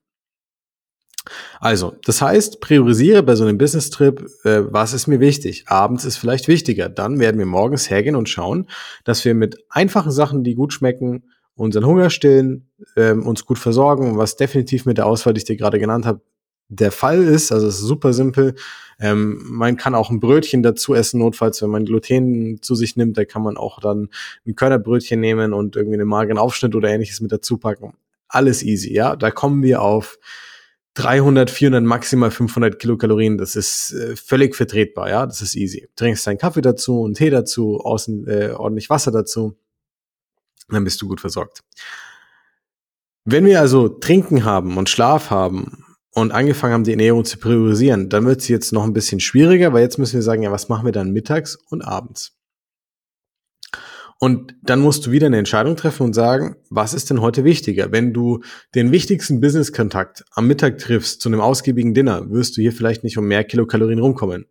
Also, 1.59 1.95
das 2.03 2.21
heißt, 2.21 2.61
priorisiere 2.61 3.21
bei 3.21 3.35
so 3.35 3.43
einem 3.43 3.57
Business-Trip, 3.57 4.27
äh, 4.43 4.73
was 4.73 4.93
ist 4.93 5.05
mir 5.05 5.19
wichtig. 5.19 5.65
Abends 5.67 6.03
ist 6.03 6.17
vielleicht 6.17 6.47
wichtiger. 6.47 6.89
Dann 6.89 7.19
werden 7.19 7.37
wir 7.37 7.45
morgens 7.45 7.89
hergehen 7.89 8.15
und 8.15 8.27
schauen, 8.27 8.67
dass 9.03 9.23
wir 9.23 9.35
mit 9.35 9.57
einfachen 9.69 10.11
Sachen, 10.11 10.43
die 10.43 10.55
gut 10.55 10.73
schmecken, 10.73 11.23
unseren 11.53 11.85
Hunger 11.85 12.09
stillen, 12.09 12.71
ähm, 12.95 13.27
uns 13.27 13.45
gut 13.45 13.59
versorgen, 13.59 14.17
was 14.17 14.35
definitiv 14.35 14.85
mit 14.85 14.97
der 14.97 15.05
Auswahl, 15.05 15.33
die 15.33 15.39
ich 15.39 15.45
dir 15.45 15.57
gerade 15.57 15.79
genannt 15.79 16.07
habe, 16.07 16.21
der 16.71 16.91
Fall 16.91 17.23
ist. 17.23 17.51
Also 17.51 17.67
es 17.67 17.75
ist 17.75 17.81
super 17.81 18.13
simpel. 18.13 18.55
Ähm, 18.99 19.41
man 19.43 19.77
kann 19.77 19.93
auch 19.93 20.09
ein 20.09 20.19
Brötchen 20.19 20.63
dazu 20.63 20.93
essen, 20.93 21.19
notfalls, 21.19 21.61
wenn 21.61 21.69
man 21.69 21.85
Gluten 21.85 22.61
zu 22.61 22.75
sich 22.75 22.95
nimmt, 22.95 23.17
da 23.17 23.25
kann 23.25 23.41
man 23.41 23.57
auch 23.57 23.79
dann 23.79 24.09
ein 24.45 24.55
Körnerbrötchen 24.55 25.19
nehmen 25.19 25.53
und 25.53 25.75
irgendwie 25.75 25.99
einen 25.99 26.07
mageren 26.07 26.37
Aufschnitt 26.37 26.75
oder 26.75 26.89
ähnliches 26.89 27.19
mit 27.19 27.31
dazu 27.31 27.57
packen. 27.57 27.93
Alles 28.27 28.63
easy, 28.63 28.93
ja. 28.93 29.15
Da 29.15 29.31
kommen 29.31 29.63
wir 29.63 29.81
auf 29.81 30.17
300, 30.93 31.49
400, 31.49 31.83
maximal 31.83 32.31
500 32.31 32.79
Kilokalorien, 32.79 33.37
das 33.37 33.55
ist 33.55 33.93
äh, 33.93 34.15
völlig 34.15 34.55
vertretbar, 34.55 35.09
ja, 35.09 35.25
das 35.25 35.41
ist 35.41 35.55
easy. 35.55 35.89
Trinkst 35.95 36.25
deinen 36.27 36.37
Kaffee 36.37 36.61
dazu, 36.61 37.03
einen 37.05 37.13
Tee 37.13 37.29
dazu, 37.29 37.79
außen 37.79 38.27
äh, 38.27 38.51
ordentlich 38.51 38.89
Wasser 38.89 39.11
dazu, 39.11 39.57
dann 40.69 40.83
bist 40.83 41.01
du 41.01 41.07
gut 41.07 41.21
versorgt. 41.21 41.61
Wenn 43.25 43.45
wir 43.45 43.59
also 43.59 43.87
Trinken 43.87 44.45
haben 44.45 44.77
und 44.77 44.89
Schlaf 44.89 45.29
haben 45.29 45.80
und 46.13 46.31
angefangen 46.31 46.73
haben, 46.73 46.83
die 46.83 46.91
Ernährung 46.91 47.25
zu 47.25 47.37
priorisieren, 47.37 48.09
dann 48.09 48.25
wird 48.25 48.41
es 48.41 48.47
jetzt 48.47 48.73
noch 48.73 48.83
ein 48.83 48.93
bisschen 48.93 49.19
schwieriger, 49.19 49.73
weil 49.73 49.81
jetzt 49.81 49.97
müssen 49.97 50.15
wir 50.15 50.23
sagen, 50.23 50.43
ja, 50.43 50.51
was 50.51 50.69
machen 50.69 50.85
wir 50.85 50.91
dann 50.91 51.11
mittags 51.11 51.55
und 51.69 51.81
abends? 51.81 52.33
Und 54.23 54.53
dann 54.61 54.81
musst 54.81 55.07
du 55.07 55.11
wieder 55.11 55.25
eine 55.25 55.39
Entscheidung 55.39 55.75
treffen 55.75 56.03
und 56.03 56.13
sagen, 56.13 56.55
was 56.69 56.93
ist 56.93 57.09
denn 57.09 57.21
heute 57.21 57.43
wichtiger? 57.43 57.91
Wenn 57.91 58.13
du 58.13 58.43
den 58.75 58.91
wichtigsten 58.91 59.41
Business-Kontakt 59.41 60.25
am 60.35 60.45
Mittag 60.45 60.77
triffst 60.77 61.21
zu 61.21 61.29
einem 61.29 61.41
ausgiebigen 61.41 61.95
Dinner, 61.95 62.29
wirst 62.29 62.55
du 62.55 62.61
hier 62.61 62.71
vielleicht 62.71 63.03
nicht 63.03 63.17
um 63.17 63.25
mehr 63.25 63.43
Kilokalorien 63.43 63.97
rumkommen. 63.97 64.45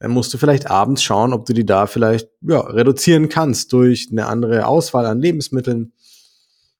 Dann 0.00 0.10
musst 0.10 0.34
du 0.34 0.38
vielleicht 0.38 0.68
abends 0.68 1.04
schauen, 1.04 1.32
ob 1.32 1.46
du 1.46 1.52
die 1.52 1.64
da 1.64 1.86
vielleicht 1.86 2.30
ja, 2.40 2.58
reduzieren 2.62 3.28
kannst 3.28 3.72
durch 3.72 4.08
eine 4.10 4.26
andere 4.26 4.66
Auswahl 4.66 5.06
an 5.06 5.20
Lebensmitteln, 5.20 5.92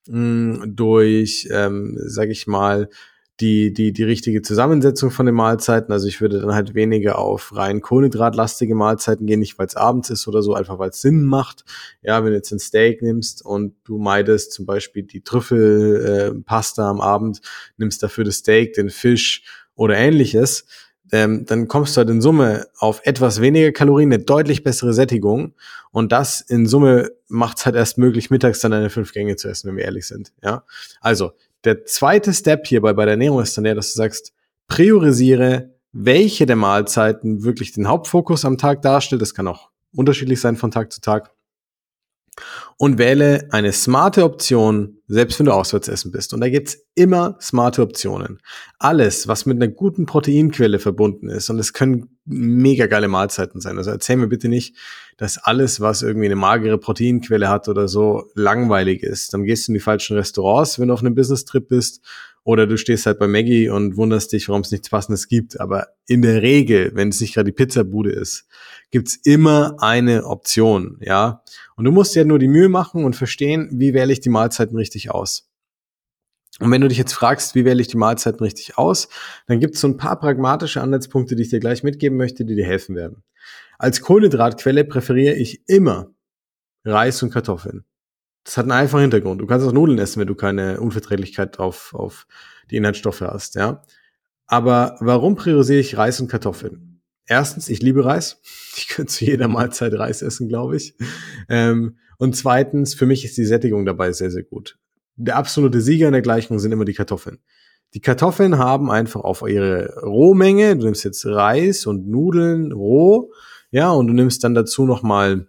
mh, 0.07 0.17
mm, 0.19 0.75
durch, 0.75 1.47
ähm, 1.49 1.97
sag 2.07 2.27
ich 2.27 2.45
mal, 2.45 2.89
die, 3.43 3.73
die, 3.73 3.91
die 3.91 4.03
richtige 4.03 4.41
Zusammensetzung 4.41 5.11
von 5.11 5.25
den 5.25 5.35
Mahlzeiten. 5.35 5.91
Also 5.91 6.07
ich 6.07 6.21
würde 6.21 6.39
dann 6.39 6.53
halt 6.53 6.75
weniger 6.75 7.19
auf 7.19 7.53
rein 7.53 7.81
kohlenhydratlastige 7.81 8.73
Mahlzeiten 8.73 9.27
gehen, 9.27 9.41
nicht 9.41 9.59
weil 9.59 9.67
es 9.67 9.75
abends 9.75 10.09
ist 10.09 10.29
oder 10.29 10.41
so, 10.41 10.53
einfach 10.53 10.79
weil 10.79 10.91
es 10.91 11.01
Sinn 11.01 11.25
macht. 11.25 11.65
Ja, 12.01 12.23
wenn 12.23 12.31
du 12.31 12.37
jetzt 12.37 12.53
ein 12.53 12.59
Steak 12.59 13.01
nimmst 13.01 13.45
und 13.45 13.75
du 13.83 13.97
meidest 13.97 14.53
zum 14.53 14.65
Beispiel 14.65 15.03
die 15.03 15.25
Trüffelpasta 15.25 16.83
äh, 16.83 16.89
am 16.89 17.01
Abend, 17.01 17.41
nimmst 17.75 18.01
dafür 18.01 18.23
das 18.23 18.35
Steak, 18.35 18.75
den 18.75 18.89
Fisch 18.89 19.43
oder 19.75 19.97
ähnliches, 19.97 20.65
ähm, 21.11 21.45
dann 21.45 21.67
kommst 21.67 21.97
du 21.97 21.99
halt 21.99 22.09
in 22.09 22.21
Summe 22.21 22.67
auf 22.77 23.01
etwas 23.03 23.41
weniger 23.41 23.73
Kalorien, 23.73 24.13
eine 24.13 24.23
deutlich 24.23 24.63
bessere 24.63 24.93
Sättigung. 24.93 25.53
Und 25.91 26.13
das 26.13 26.39
in 26.39 26.65
Summe 26.65 27.11
macht 27.27 27.57
es 27.57 27.65
halt 27.65 27.75
erst 27.75 27.97
möglich, 27.97 28.29
mittags 28.29 28.61
dann 28.61 28.71
eine 28.71 28.89
fünf 28.89 29.11
Gänge 29.11 29.35
zu 29.35 29.49
essen, 29.49 29.67
wenn 29.67 29.77
wir 29.77 29.83
ehrlich 29.83 30.07
sind. 30.07 30.31
Ja, 30.41 30.63
also 31.01 31.33
der 31.63 31.85
zweite 31.85 32.33
Step 32.33 32.67
hierbei 32.67 32.93
bei 32.93 33.05
der 33.05 33.13
Ernährung 33.13 33.41
ist 33.41 33.57
dann 33.57 33.63
der, 33.63 33.75
dass 33.75 33.93
du 33.93 33.97
sagst, 33.97 34.33
priorisiere, 34.67 35.75
welche 35.91 36.45
der 36.45 36.55
Mahlzeiten 36.55 37.43
wirklich 37.43 37.71
den 37.71 37.87
Hauptfokus 37.87 38.45
am 38.45 38.57
Tag 38.57 38.81
darstellt. 38.81 39.21
Das 39.21 39.33
kann 39.33 39.47
auch 39.47 39.69
unterschiedlich 39.95 40.41
sein 40.41 40.55
von 40.55 40.71
Tag 40.71 40.91
zu 40.91 41.01
Tag 41.01 41.31
und 42.77 42.97
wähle 42.97 43.47
eine 43.51 43.71
smarte 43.71 44.23
Option, 44.23 44.97
selbst 45.07 45.39
wenn 45.39 45.45
du 45.45 45.53
auswärts 45.53 45.87
essen 45.87 46.11
bist. 46.11 46.33
Und 46.33 46.41
da 46.41 46.49
gibt's 46.49 46.77
immer 46.95 47.37
smarte 47.39 47.81
Optionen. 47.81 48.39
Alles, 48.79 49.27
was 49.27 49.45
mit 49.45 49.61
einer 49.61 49.71
guten 49.71 50.05
Proteinquelle 50.05 50.79
verbunden 50.79 51.29
ist, 51.29 51.49
und 51.49 51.59
es 51.59 51.73
können 51.73 52.17
mega 52.25 52.87
geile 52.87 53.07
Mahlzeiten 53.07 53.61
sein. 53.61 53.77
Also 53.77 53.91
erzähl 53.91 54.17
mir 54.17 54.27
bitte 54.27 54.49
nicht, 54.49 54.75
dass 55.17 55.37
alles, 55.37 55.81
was 55.81 56.01
irgendwie 56.01 56.25
eine 56.25 56.35
magere 56.35 56.77
Proteinquelle 56.77 57.49
hat 57.49 57.67
oder 57.67 57.87
so, 57.87 58.29
langweilig 58.35 59.03
ist. 59.03 59.33
Dann 59.33 59.43
gehst 59.43 59.67
du 59.67 59.71
in 59.71 59.75
die 59.75 59.79
falschen 59.79 60.17
Restaurants, 60.17 60.79
wenn 60.79 60.87
du 60.87 60.93
auf 60.93 61.01
einem 61.01 61.15
Business-Trip 61.15 61.67
bist 61.67 62.01
oder 62.43 62.67
du 62.67 62.77
stehst 62.77 63.05
halt 63.05 63.19
bei 63.19 63.27
Maggie 63.27 63.69
und 63.69 63.95
wunderst 63.95 64.33
dich, 64.33 64.49
warum 64.49 64.61
es 64.61 64.71
nichts 64.71 64.89
Passendes 64.89 65.27
gibt. 65.27 65.59
Aber 65.59 65.87
in 66.07 66.21
der 66.21 66.41
Regel, 66.41 66.91
wenn 66.93 67.09
es 67.09 67.21
nicht 67.21 67.33
gerade 67.33 67.51
die 67.51 67.55
Pizzabude 67.55 68.11
ist, 68.11 68.47
gibt's 68.91 69.15
immer 69.23 69.77
eine 69.79 70.25
Option, 70.25 70.97
ja. 71.01 71.43
Und 71.75 71.85
du 71.85 71.91
musst 71.91 72.15
dir 72.15 72.25
nur 72.25 72.39
die 72.39 72.47
Mühe 72.47 72.69
machen 72.69 73.05
und 73.05 73.15
verstehen, 73.15 73.69
wie 73.71 73.93
wähle 73.93 74.11
ich 74.11 74.19
die 74.19 74.29
Mahlzeiten 74.29 74.77
richtig 74.77 75.11
aus. 75.11 75.49
Und 76.59 76.69
wenn 76.69 76.81
du 76.81 76.87
dich 76.87 76.97
jetzt 76.97 77.13
fragst, 77.13 77.55
wie 77.55 77.65
wähle 77.65 77.81
ich 77.81 77.87
die 77.87 77.97
Mahlzeiten 77.97 78.39
richtig 78.41 78.77
aus, 78.77 79.07
dann 79.47 79.59
gibt 79.59 79.75
es 79.75 79.81
so 79.81 79.87
ein 79.87 79.97
paar 79.97 80.19
pragmatische 80.19 80.81
Anhaltspunkte, 80.81 81.35
die 81.35 81.43
ich 81.43 81.49
dir 81.49 81.59
gleich 81.59 81.81
mitgeben 81.81 82.17
möchte, 82.17 82.45
die 82.45 82.55
dir 82.55 82.65
helfen 82.65 82.95
werden. 82.95 83.23
Als 83.79 84.01
Kohlenhydratquelle 84.01 84.83
präferiere 84.83 85.35
ich 85.35 85.63
immer 85.67 86.13
Reis 86.85 87.23
und 87.23 87.31
Kartoffeln. 87.31 87.85
Das 88.43 88.57
hat 88.57 88.63
einen 88.63 88.71
einfachen 88.71 89.01
Hintergrund. 89.01 89.41
Du 89.41 89.47
kannst 89.47 89.65
auch 89.65 89.71
Nudeln 89.71 89.99
essen, 89.99 90.19
wenn 90.19 90.27
du 90.27 90.35
keine 90.35 90.79
Unverträglichkeit 90.79 91.59
auf, 91.59 91.93
auf 91.93 92.27
die 92.69 92.77
Inhaltsstoffe 92.77 93.21
hast, 93.21 93.55
ja. 93.55 93.83
Aber 94.45 94.97
warum 94.99 95.35
priorisiere 95.35 95.79
ich 95.79 95.97
Reis 95.97 96.19
und 96.19 96.27
Kartoffeln? 96.27 97.01
Erstens, 97.25 97.69
ich 97.69 97.81
liebe 97.81 98.05
Reis. 98.05 98.41
Ich 98.75 98.87
könnte 98.87 99.13
zu 99.13 99.25
jeder 99.25 99.47
Mahlzeit 99.47 99.93
Reis 99.93 100.23
essen, 100.23 100.49
glaube 100.49 100.75
ich. 100.77 100.95
Ähm, 101.47 101.97
und 102.17 102.35
zweitens, 102.35 102.95
für 102.95 103.05
mich 103.05 103.23
ist 103.23 103.37
die 103.37 103.45
Sättigung 103.45 103.85
dabei 103.85 104.11
sehr, 104.11 104.31
sehr 104.31 104.41
gut. 104.41 104.79
Der 105.15 105.35
absolute 105.35 105.79
Sieger 105.79 106.07
in 106.07 106.13
der 106.13 106.23
Gleichung 106.23 106.57
sind 106.57 106.71
immer 106.71 106.83
die 106.83 106.95
Kartoffeln. 106.95 107.37
Die 107.93 108.01
Kartoffeln 108.01 108.57
haben 108.57 108.89
einfach 108.89 109.21
auf 109.21 109.43
ihre 109.47 110.01
Rohmenge, 110.01 110.75
du 110.75 110.85
nimmst 110.85 111.03
jetzt 111.03 111.23
Reis 111.27 111.85
und 111.85 112.07
Nudeln 112.07 112.71
roh, 112.71 113.31
ja, 113.69 113.91
und 113.91 114.07
du 114.07 114.13
nimmst 114.13 114.43
dann 114.43 114.55
dazu 114.55 114.85
nochmal 114.85 115.45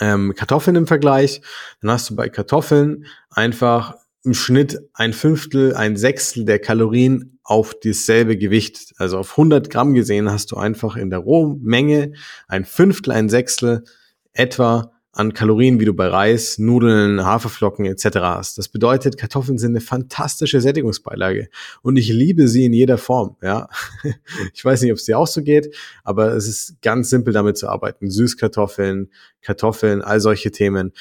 ähm, 0.00 0.34
Kartoffeln 0.34 0.76
im 0.76 0.86
Vergleich, 0.86 1.40
dann 1.80 1.90
hast 1.90 2.10
du 2.10 2.16
bei 2.16 2.28
Kartoffeln 2.28 3.06
einfach 3.30 3.94
im 4.24 4.34
Schnitt 4.34 4.78
ein 4.94 5.12
Fünftel, 5.12 5.74
ein 5.74 5.96
Sechstel 5.96 6.44
der 6.44 6.58
Kalorien 6.58 7.38
auf 7.44 7.74
dasselbe 7.82 8.36
Gewicht. 8.36 8.92
Also 8.98 9.18
auf 9.18 9.30
100 9.32 9.70
Gramm 9.70 9.94
gesehen 9.94 10.30
hast 10.30 10.52
du 10.52 10.56
einfach 10.56 10.96
in 10.96 11.10
der 11.10 11.20
Rohmenge 11.20 12.12
ein 12.46 12.64
Fünftel, 12.64 13.12
ein 13.12 13.28
Sechstel 13.28 13.84
etwa 14.32 14.92
an 15.18 15.34
Kalorien, 15.34 15.80
wie 15.80 15.84
du 15.84 15.94
bei 15.94 16.06
Reis, 16.06 16.58
Nudeln, 16.58 17.24
Haferflocken 17.24 17.86
etc. 17.86 18.18
hast. 18.20 18.56
Das 18.56 18.68
bedeutet, 18.68 19.18
Kartoffeln 19.18 19.58
sind 19.58 19.72
eine 19.72 19.80
fantastische 19.80 20.60
Sättigungsbeilage 20.60 21.48
und 21.82 21.96
ich 21.96 22.08
liebe 22.08 22.46
sie 22.46 22.64
in 22.64 22.72
jeder 22.72 22.98
Form. 22.98 23.36
Ja, 23.42 23.68
ich 24.54 24.64
weiß 24.64 24.80
nicht, 24.82 24.92
ob 24.92 24.98
es 24.98 25.06
dir 25.06 25.18
auch 25.18 25.26
so 25.26 25.42
geht, 25.42 25.74
aber 26.04 26.34
es 26.34 26.46
ist 26.46 26.80
ganz 26.82 27.10
simpel, 27.10 27.32
damit 27.32 27.58
zu 27.58 27.68
arbeiten. 27.68 28.08
Süßkartoffeln, 28.08 29.10
Kartoffeln, 29.42 30.02
all 30.02 30.20
solche 30.20 30.52
Themen. 30.52 30.92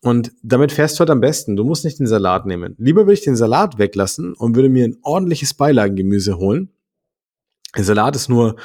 Und 0.00 0.32
damit 0.42 0.72
fährst 0.72 0.96
du 0.96 1.00
halt 1.00 1.10
am 1.10 1.20
besten. 1.20 1.54
Du 1.56 1.64
musst 1.64 1.84
nicht 1.84 1.98
den 1.98 2.06
Salat 2.06 2.46
nehmen. 2.46 2.76
Lieber 2.78 3.02
würde 3.02 3.14
ich 3.14 3.24
den 3.24 3.36
Salat 3.36 3.78
weglassen 3.78 4.32
und 4.32 4.56
würde 4.56 4.70
mir 4.70 4.86
ein 4.86 4.96
ordentliches 5.02 5.52
Beilagengemüse 5.52 6.38
holen. 6.38 6.70
Der 7.76 7.84
Salat 7.84 8.16
ist 8.16 8.28
nur 8.28 8.56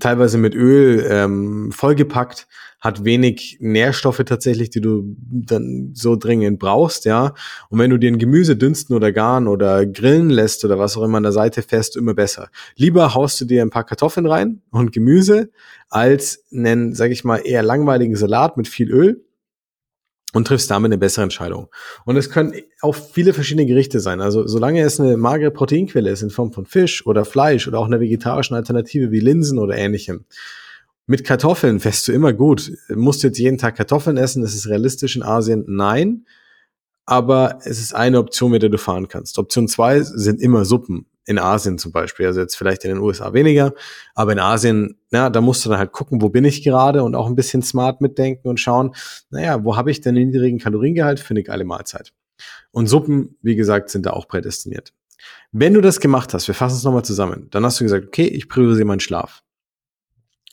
teilweise 0.00 0.38
mit 0.38 0.54
Öl 0.54 1.06
ähm, 1.08 1.70
vollgepackt, 1.72 2.46
hat 2.80 3.04
wenig 3.04 3.58
Nährstoffe 3.60 4.22
tatsächlich, 4.24 4.70
die 4.70 4.80
du 4.80 5.16
dann 5.18 5.90
so 5.94 6.16
dringend 6.16 6.58
brauchst, 6.58 7.04
ja. 7.04 7.34
Und 7.68 7.78
wenn 7.78 7.90
du 7.90 7.98
dir 7.98 8.10
ein 8.10 8.18
Gemüse 8.18 8.56
dünsten 8.56 8.94
oder 8.94 9.12
garen 9.12 9.48
oder 9.48 9.84
grillen 9.84 10.30
lässt 10.30 10.64
oder 10.64 10.78
was 10.78 10.96
auch 10.96 11.02
immer 11.02 11.18
an 11.18 11.24
der 11.24 11.32
Seite 11.32 11.62
fährst, 11.62 11.96
immer 11.96 12.14
besser. 12.14 12.48
Lieber 12.76 13.14
haust 13.14 13.40
du 13.40 13.44
dir 13.44 13.62
ein 13.62 13.70
paar 13.70 13.84
Kartoffeln 13.84 14.26
rein 14.26 14.62
und 14.70 14.92
Gemüse 14.92 15.50
als 15.88 16.44
einen, 16.52 16.94
sag 16.94 17.10
ich 17.10 17.24
mal, 17.24 17.38
eher 17.38 17.62
langweiligen 17.62 18.16
Salat 18.16 18.56
mit 18.56 18.68
viel 18.68 18.90
Öl 18.90 19.25
und 20.36 20.46
triffst 20.46 20.70
damit 20.70 20.90
eine 20.90 20.98
bessere 20.98 21.22
Entscheidung. 21.22 21.68
Und 22.04 22.18
es 22.18 22.28
können 22.28 22.52
auch 22.82 22.94
viele 22.94 23.32
verschiedene 23.32 23.64
Gerichte 23.64 24.00
sein. 24.00 24.20
Also 24.20 24.46
solange 24.46 24.82
es 24.82 25.00
eine 25.00 25.16
magere 25.16 25.50
Proteinquelle 25.50 26.10
ist 26.10 26.20
in 26.20 26.28
Form 26.28 26.52
von 26.52 26.66
Fisch 26.66 27.06
oder 27.06 27.24
Fleisch 27.24 27.66
oder 27.66 27.78
auch 27.78 27.86
einer 27.86 28.00
vegetarischen 28.00 28.54
Alternative 28.54 29.10
wie 29.10 29.20
Linsen 29.20 29.58
oder 29.58 29.78
ähnlichem. 29.78 30.26
Mit 31.06 31.24
Kartoffeln 31.24 31.80
fährst 31.80 32.06
du 32.06 32.12
immer 32.12 32.34
gut. 32.34 32.70
Musst 32.90 33.22
du 33.22 33.28
jetzt 33.28 33.38
jeden 33.38 33.56
Tag 33.56 33.76
Kartoffeln 33.76 34.18
essen? 34.18 34.42
Ist 34.42 34.54
es 34.54 34.68
realistisch 34.68 35.16
in 35.16 35.22
Asien? 35.22 35.64
Nein. 35.68 36.26
Aber 37.06 37.60
es 37.62 37.80
ist 37.80 37.94
eine 37.94 38.18
Option, 38.18 38.50
mit 38.50 38.60
der 38.60 38.68
du 38.68 38.76
fahren 38.76 39.08
kannst. 39.08 39.38
Option 39.38 39.68
zwei 39.68 40.02
sind 40.02 40.42
immer 40.42 40.66
Suppen 40.66 41.06
in 41.26 41.38
Asien 41.38 41.76
zum 41.76 41.92
Beispiel, 41.92 42.26
also 42.26 42.40
jetzt 42.40 42.56
vielleicht 42.56 42.84
in 42.84 42.90
den 42.90 42.98
USA 42.98 43.32
weniger, 43.32 43.74
aber 44.14 44.32
in 44.32 44.38
Asien, 44.38 44.98
na, 45.10 45.28
da 45.28 45.40
musst 45.40 45.64
du 45.64 45.68
dann 45.68 45.78
halt 45.78 45.92
gucken, 45.92 46.22
wo 46.22 46.28
bin 46.28 46.44
ich 46.44 46.62
gerade 46.62 47.02
und 47.02 47.14
auch 47.14 47.26
ein 47.26 47.34
bisschen 47.34 47.62
smart 47.62 48.00
mitdenken 48.00 48.48
und 48.48 48.60
schauen, 48.60 48.94
naja, 49.30 49.64
wo 49.64 49.76
habe 49.76 49.90
ich 49.90 50.00
denn 50.00 50.14
den 50.14 50.28
niedrigen 50.30 50.58
Kaloriengehalt 50.58 51.20
für 51.20 51.32
eine 51.32 51.42
geile 51.42 51.64
Mahlzeit? 51.64 52.12
Und 52.70 52.86
Suppen, 52.86 53.36
wie 53.42 53.56
gesagt, 53.56 53.90
sind 53.90 54.06
da 54.06 54.10
auch 54.10 54.28
prädestiniert. 54.28 54.92
Wenn 55.50 55.74
du 55.74 55.80
das 55.80 56.00
gemacht 56.00 56.32
hast, 56.32 56.46
wir 56.46 56.54
fassen 56.54 56.76
es 56.76 56.84
nochmal 56.84 57.04
zusammen, 57.04 57.48
dann 57.50 57.64
hast 57.64 57.80
du 57.80 57.84
gesagt, 57.84 58.06
okay, 58.06 58.26
ich 58.26 58.48
priorisiere 58.48 58.86
meinen 58.86 59.00
Schlaf. 59.00 59.42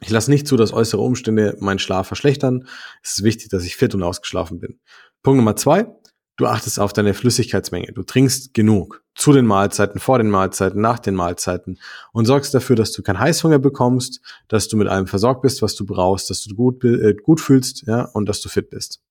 Ich 0.01 0.09
lasse 0.09 0.31
nicht 0.31 0.47
zu, 0.47 0.57
dass 0.57 0.73
äußere 0.73 1.01
Umstände 1.01 1.55
meinen 1.59 1.79
Schlaf 1.79 2.07
verschlechtern. 2.07 2.67
Es 3.01 3.17
ist 3.17 3.23
wichtig, 3.23 3.49
dass 3.49 3.63
ich 3.63 3.75
fit 3.75 3.93
und 3.95 4.03
ausgeschlafen 4.03 4.59
bin. 4.59 4.79
Punkt 5.21 5.37
Nummer 5.37 5.55
zwei, 5.55 5.87
Du 6.35 6.47
achtest 6.47 6.79
auf 6.79 6.93
deine 6.93 7.13
Flüssigkeitsmenge. 7.13 7.91
Du 7.93 8.01
trinkst 8.01 8.55
genug 8.55 9.03
zu 9.13 9.33
den 9.33 9.45
Mahlzeiten, 9.45 9.99
vor 9.99 10.17
den 10.17 10.31
Mahlzeiten, 10.31 10.81
nach 10.81 10.97
den 10.97 11.13
Mahlzeiten 11.13 11.77
und 12.11 12.25
sorgst 12.25 12.55
dafür, 12.55 12.75
dass 12.75 12.91
du 12.91 13.03
keinen 13.03 13.19
Heißhunger 13.19 13.59
bekommst, 13.59 14.19
dass 14.47 14.67
du 14.67 14.75
mit 14.75 14.87
allem 14.87 15.05
versorgt 15.05 15.43
bist, 15.43 15.61
was 15.61 15.75
du 15.75 15.85
brauchst, 15.85 16.31
dass 16.31 16.43
du 16.43 16.55
gut, 16.55 16.83
äh, 16.83 17.13
gut 17.13 17.39
fühlst, 17.39 17.85
ja, 17.85 18.05
und 18.13 18.27
dass 18.27 18.41
du 18.41 18.49
fit 18.49 18.71
bist. 18.71 19.01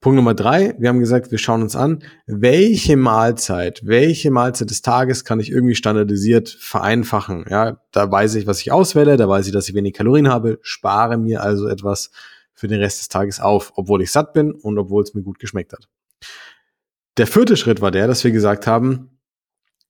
Punkt 0.00 0.16
Nummer 0.16 0.34
drei, 0.34 0.76
wir 0.78 0.88
haben 0.88 1.00
gesagt, 1.00 1.32
wir 1.32 1.38
schauen 1.38 1.62
uns 1.62 1.74
an, 1.74 2.04
welche 2.26 2.96
Mahlzeit, 2.96 3.80
welche 3.84 4.30
Mahlzeit 4.30 4.70
des 4.70 4.82
Tages 4.82 5.24
kann 5.24 5.40
ich 5.40 5.50
irgendwie 5.50 5.74
standardisiert 5.74 6.48
vereinfachen. 6.48 7.46
Ja, 7.48 7.80
da 7.90 8.08
weiß 8.08 8.36
ich, 8.36 8.46
was 8.46 8.60
ich 8.60 8.70
auswähle, 8.70 9.16
da 9.16 9.28
weiß 9.28 9.46
ich, 9.46 9.52
dass 9.52 9.68
ich 9.68 9.74
wenig 9.74 9.94
Kalorien 9.94 10.28
habe, 10.28 10.58
spare 10.62 11.16
mir 11.16 11.42
also 11.42 11.66
etwas 11.66 12.10
für 12.54 12.68
den 12.68 12.80
Rest 12.80 13.00
des 13.00 13.08
Tages 13.08 13.40
auf, 13.40 13.72
obwohl 13.74 14.02
ich 14.02 14.12
satt 14.12 14.32
bin 14.32 14.52
und 14.52 14.78
obwohl 14.78 15.02
es 15.02 15.14
mir 15.14 15.22
gut 15.22 15.38
geschmeckt 15.38 15.72
hat. 15.72 15.88
Der 17.16 17.26
vierte 17.26 17.56
Schritt 17.56 17.80
war 17.80 17.90
der, 17.90 18.06
dass 18.06 18.24
wir 18.24 18.30
gesagt 18.30 18.66
haben, 18.66 19.20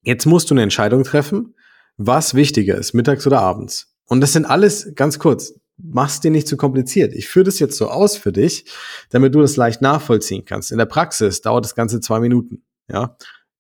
jetzt 0.03 0.27
musst 0.27 0.51
du 0.51 0.55
eine 0.55 0.63
Entscheidung 0.63 1.03
treffen, 1.03 1.55
was 1.97 2.35
wichtiger 2.35 2.77
ist, 2.77 2.93
mittags 2.95 3.27
oder 3.27 3.41
abends. 3.41 3.95
Und 4.07 4.21
das 4.21 4.33
sind 4.33 4.45
alles, 4.45 4.93
ganz 4.95 5.19
kurz, 5.19 5.55
mach's 5.77 6.21
dir 6.21 6.31
nicht 6.31 6.47
zu 6.47 6.57
kompliziert. 6.57 7.13
Ich 7.15 7.29
führe 7.29 7.45
das 7.45 7.59
jetzt 7.59 7.77
so 7.77 7.89
aus 7.89 8.17
für 8.17 8.33
dich, 8.33 8.71
damit 9.11 9.35
du 9.35 9.41
das 9.41 9.57
leicht 9.57 9.83
nachvollziehen 9.83 10.45
kannst. 10.45 10.73
In 10.73 10.79
der 10.79 10.87
Praxis 10.87 11.41
dauert 11.41 11.65
das 11.65 11.75
Ganze 11.75 12.01
zwei 12.01 12.21
Minuten, 12.21 12.63
ja, 12.89 13.17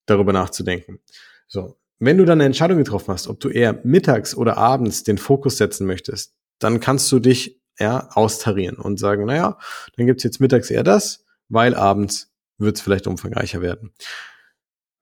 darüber 0.06 0.32
nachzudenken. 0.32 1.00
So. 1.48 1.76
Wenn 1.98 2.18
du 2.18 2.26
dann 2.26 2.38
eine 2.38 2.44
Entscheidung 2.44 2.76
getroffen 2.76 3.14
hast, 3.14 3.26
ob 3.26 3.40
du 3.40 3.48
eher 3.48 3.80
mittags 3.82 4.34
oder 4.34 4.58
abends 4.58 5.02
den 5.02 5.16
Fokus 5.16 5.56
setzen 5.56 5.86
möchtest, 5.86 6.34
dann 6.58 6.78
kannst 6.78 7.10
du 7.10 7.18
dich 7.18 7.62
ja, 7.78 8.08
austarieren 8.12 8.76
und 8.76 8.98
sagen, 8.98 9.24
naja, 9.24 9.58
dann 9.96 10.06
gibt's 10.06 10.22
jetzt 10.22 10.40
mittags 10.40 10.70
eher 10.70 10.82
das, 10.82 11.24
weil 11.48 11.74
abends 11.74 12.32
wird 12.58 12.76
es 12.76 12.82
vielleicht 12.82 13.06
umfangreicher 13.06 13.60
werden. 13.60 13.92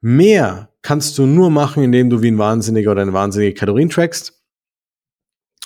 Mehr 0.01 0.71
kannst 0.83 1.17
du 1.19 1.27
nur 1.27 1.51
machen, 1.51 1.83
indem 1.83 2.11
du 2.11 2.21
wie 2.21 2.31
ein 2.31 2.39
Wahnsinniger 2.39 2.91
oder 2.93 3.03
eine 3.03 3.13
wahnsinnige 3.13 3.55
Kalorien 3.55 3.89
trackst. 3.89 4.45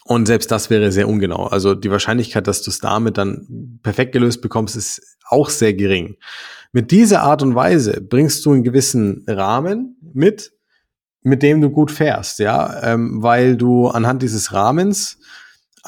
Und 0.04 0.26
selbst 0.26 0.50
das 0.50 0.70
wäre 0.70 0.90
sehr 0.92 1.08
ungenau. 1.08 1.46
Also 1.46 1.74
die 1.74 1.90
Wahrscheinlichkeit, 1.90 2.46
dass 2.46 2.62
du 2.62 2.70
es 2.70 2.78
damit 2.78 3.18
dann 3.18 3.80
perfekt 3.82 4.12
gelöst 4.12 4.40
bekommst, 4.40 4.76
ist 4.76 5.18
auch 5.28 5.50
sehr 5.50 5.74
gering. 5.74 6.16
Mit 6.72 6.90
dieser 6.90 7.22
Art 7.22 7.42
und 7.42 7.54
Weise 7.54 8.00
bringst 8.00 8.44
du 8.46 8.52
einen 8.52 8.62
gewissen 8.62 9.24
Rahmen 9.26 9.96
mit, 10.14 10.52
mit 11.22 11.42
dem 11.42 11.60
du 11.60 11.70
gut 11.70 11.90
fährst, 11.90 12.38
ja, 12.38 12.82
ähm, 12.82 13.22
weil 13.22 13.56
du 13.56 13.88
anhand 13.88 14.22
dieses 14.22 14.52
Rahmens 14.52 15.18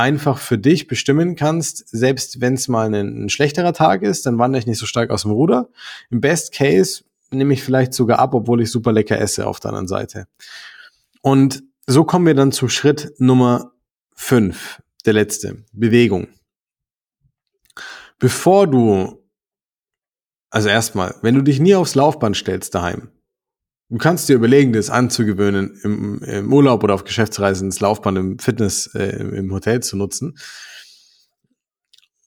einfach 0.00 0.38
für 0.38 0.57
dich 0.57 0.87
bestimmen 0.87 1.37
kannst, 1.37 1.87
selbst 1.88 2.40
wenn 2.40 2.54
es 2.54 2.69
mal 2.69 2.92
ein, 2.92 3.25
ein, 3.25 3.28
schlechterer 3.28 3.75
Tag 3.75 4.02
ist, 4.02 4.25
dann 4.25 4.38
wandere 4.38 4.59
ich 4.59 4.66
nicht 4.66 4.78
so 4.78 4.87
stark 4.87 5.11
aus 5.11 5.23
dem 5.23 5.30
Ruder. 5.30 5.69
Im 6.09 6.23
Best 6.23 6.52
Case 6.52 7.04
nehme 7.30 7.52
ich 7.52 7.62
vielleicht 7.62 7.92
sogar 7.92 8.19
ab, 8.19 8.33
obwohl 8.33 8.62
ich 8.62 8.71
super 8.71 8.92
lecker 8.92 9.21
esse 9.21 9.47
auf 9.47 9.61
der 9.61 9.69
anderen 9.69 9.88
Seite. 9.88 10.26
Und 11.21 11.62
so 11.87 12.04
kommen 12.04 12.26
wir 12.26 12.35
dann 12.35 12.50
zu 12.50 12.69
Schritt 12.69 13.12
Nummer 13.19 13.73
fünf, 14.14 14.83
der 15.04 15.12
letzte, 15.12 15.64
Bewegung. 15.73 16.28
Bevor 18.19 18.66
du, 18.66 19.23
also 20.49 20.69
erstmal, 20.71 21.14
wenn 21.21 21.35
du 21.35 21.42
dich 21.42 21.61
nie 21.61 21.75
aufs 21.75 21.95
Laufband 21.95 22.37
stellst 22.37 22.75
daheim, 22.75 23.11
Du 23.90 23.99
kannst 23.99 24.28
dir 24.28 24.37
überlegen, 24.37 24.73
das 24.73 24.88
anzugewöhnen, 24.88 25.76
im, 25.82 26.23
im 26.23 26.52
Urlaub 26.52 26.85
oder 26.85 26.94
auf 26.94 27.02
Geschäftsreisen 27.02 27.70
das 27.70 27.80
Laufband 27.80 28.18
im 28.18 28.38
Fitness 28.38 28.87
äh, 28.94 29.16
im 29.20 29.52
Hotel 29.52 29.80
zu 29.80 29.97
nutzen. 29.97 30.38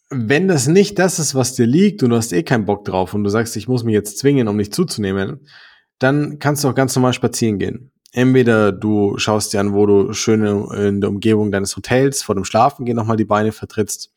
Wenn 0.10 0.50
das 0.50 0.68
nicht 0.68 1.00
das 1.00 1.20
ist, 1.20 1.36
was 1.36 1.56
dir 1.56 1.66
liegt 1.66 2.04
und 2.04 2.10
du 2.10 2.18
hast 2.18 2.34
eh 2.34 2.44
keinen 2.44 2.66
Bock 2.66 2.84
drauf 2.84 3.14
und 3.14 3.24
du 3.24 3.30
sagst, 3.30 3.56
ich 3.56 3.70
muss 3.70 3.86
mich 3.86 3.94
jetzt 3.94 4.18
zwingen, 4.18 4.50
um 4.50 4.58
nicht 4.58 4.76
zuzunehmen, 4.76 5.48
dann 6.00 6.38
kannst 6.38 6.64
du 6.64 6.68
auch 6.68 6.76
ganz 6.76 6.96
normal 6.96 7.14
spazieren 7.14 7.60
gehen. 7.60 7.92
Entweder 8.12 8.74
du 8.74 9.18
schaust 9.18 9.54
dir 9.54 9.62
an, 9.62 9.74
wo 9.74 9.86
du 9.86 10.12
schön 10.14 10.46
in 10.74 11.00
der 11.00 11.10
Umgebung 11.10 11.50
deines 11.50 11.76
Hotels 11.78 12.22
vor 12.22 12.36
dem 12.36 12.44
Schlafen 12.44 12.86
gehen 12.86 12.98
nochmal 12.98 13.18
die 13.18 13.26
Beine 13.26 13.54
vertrittst 13.54 14.13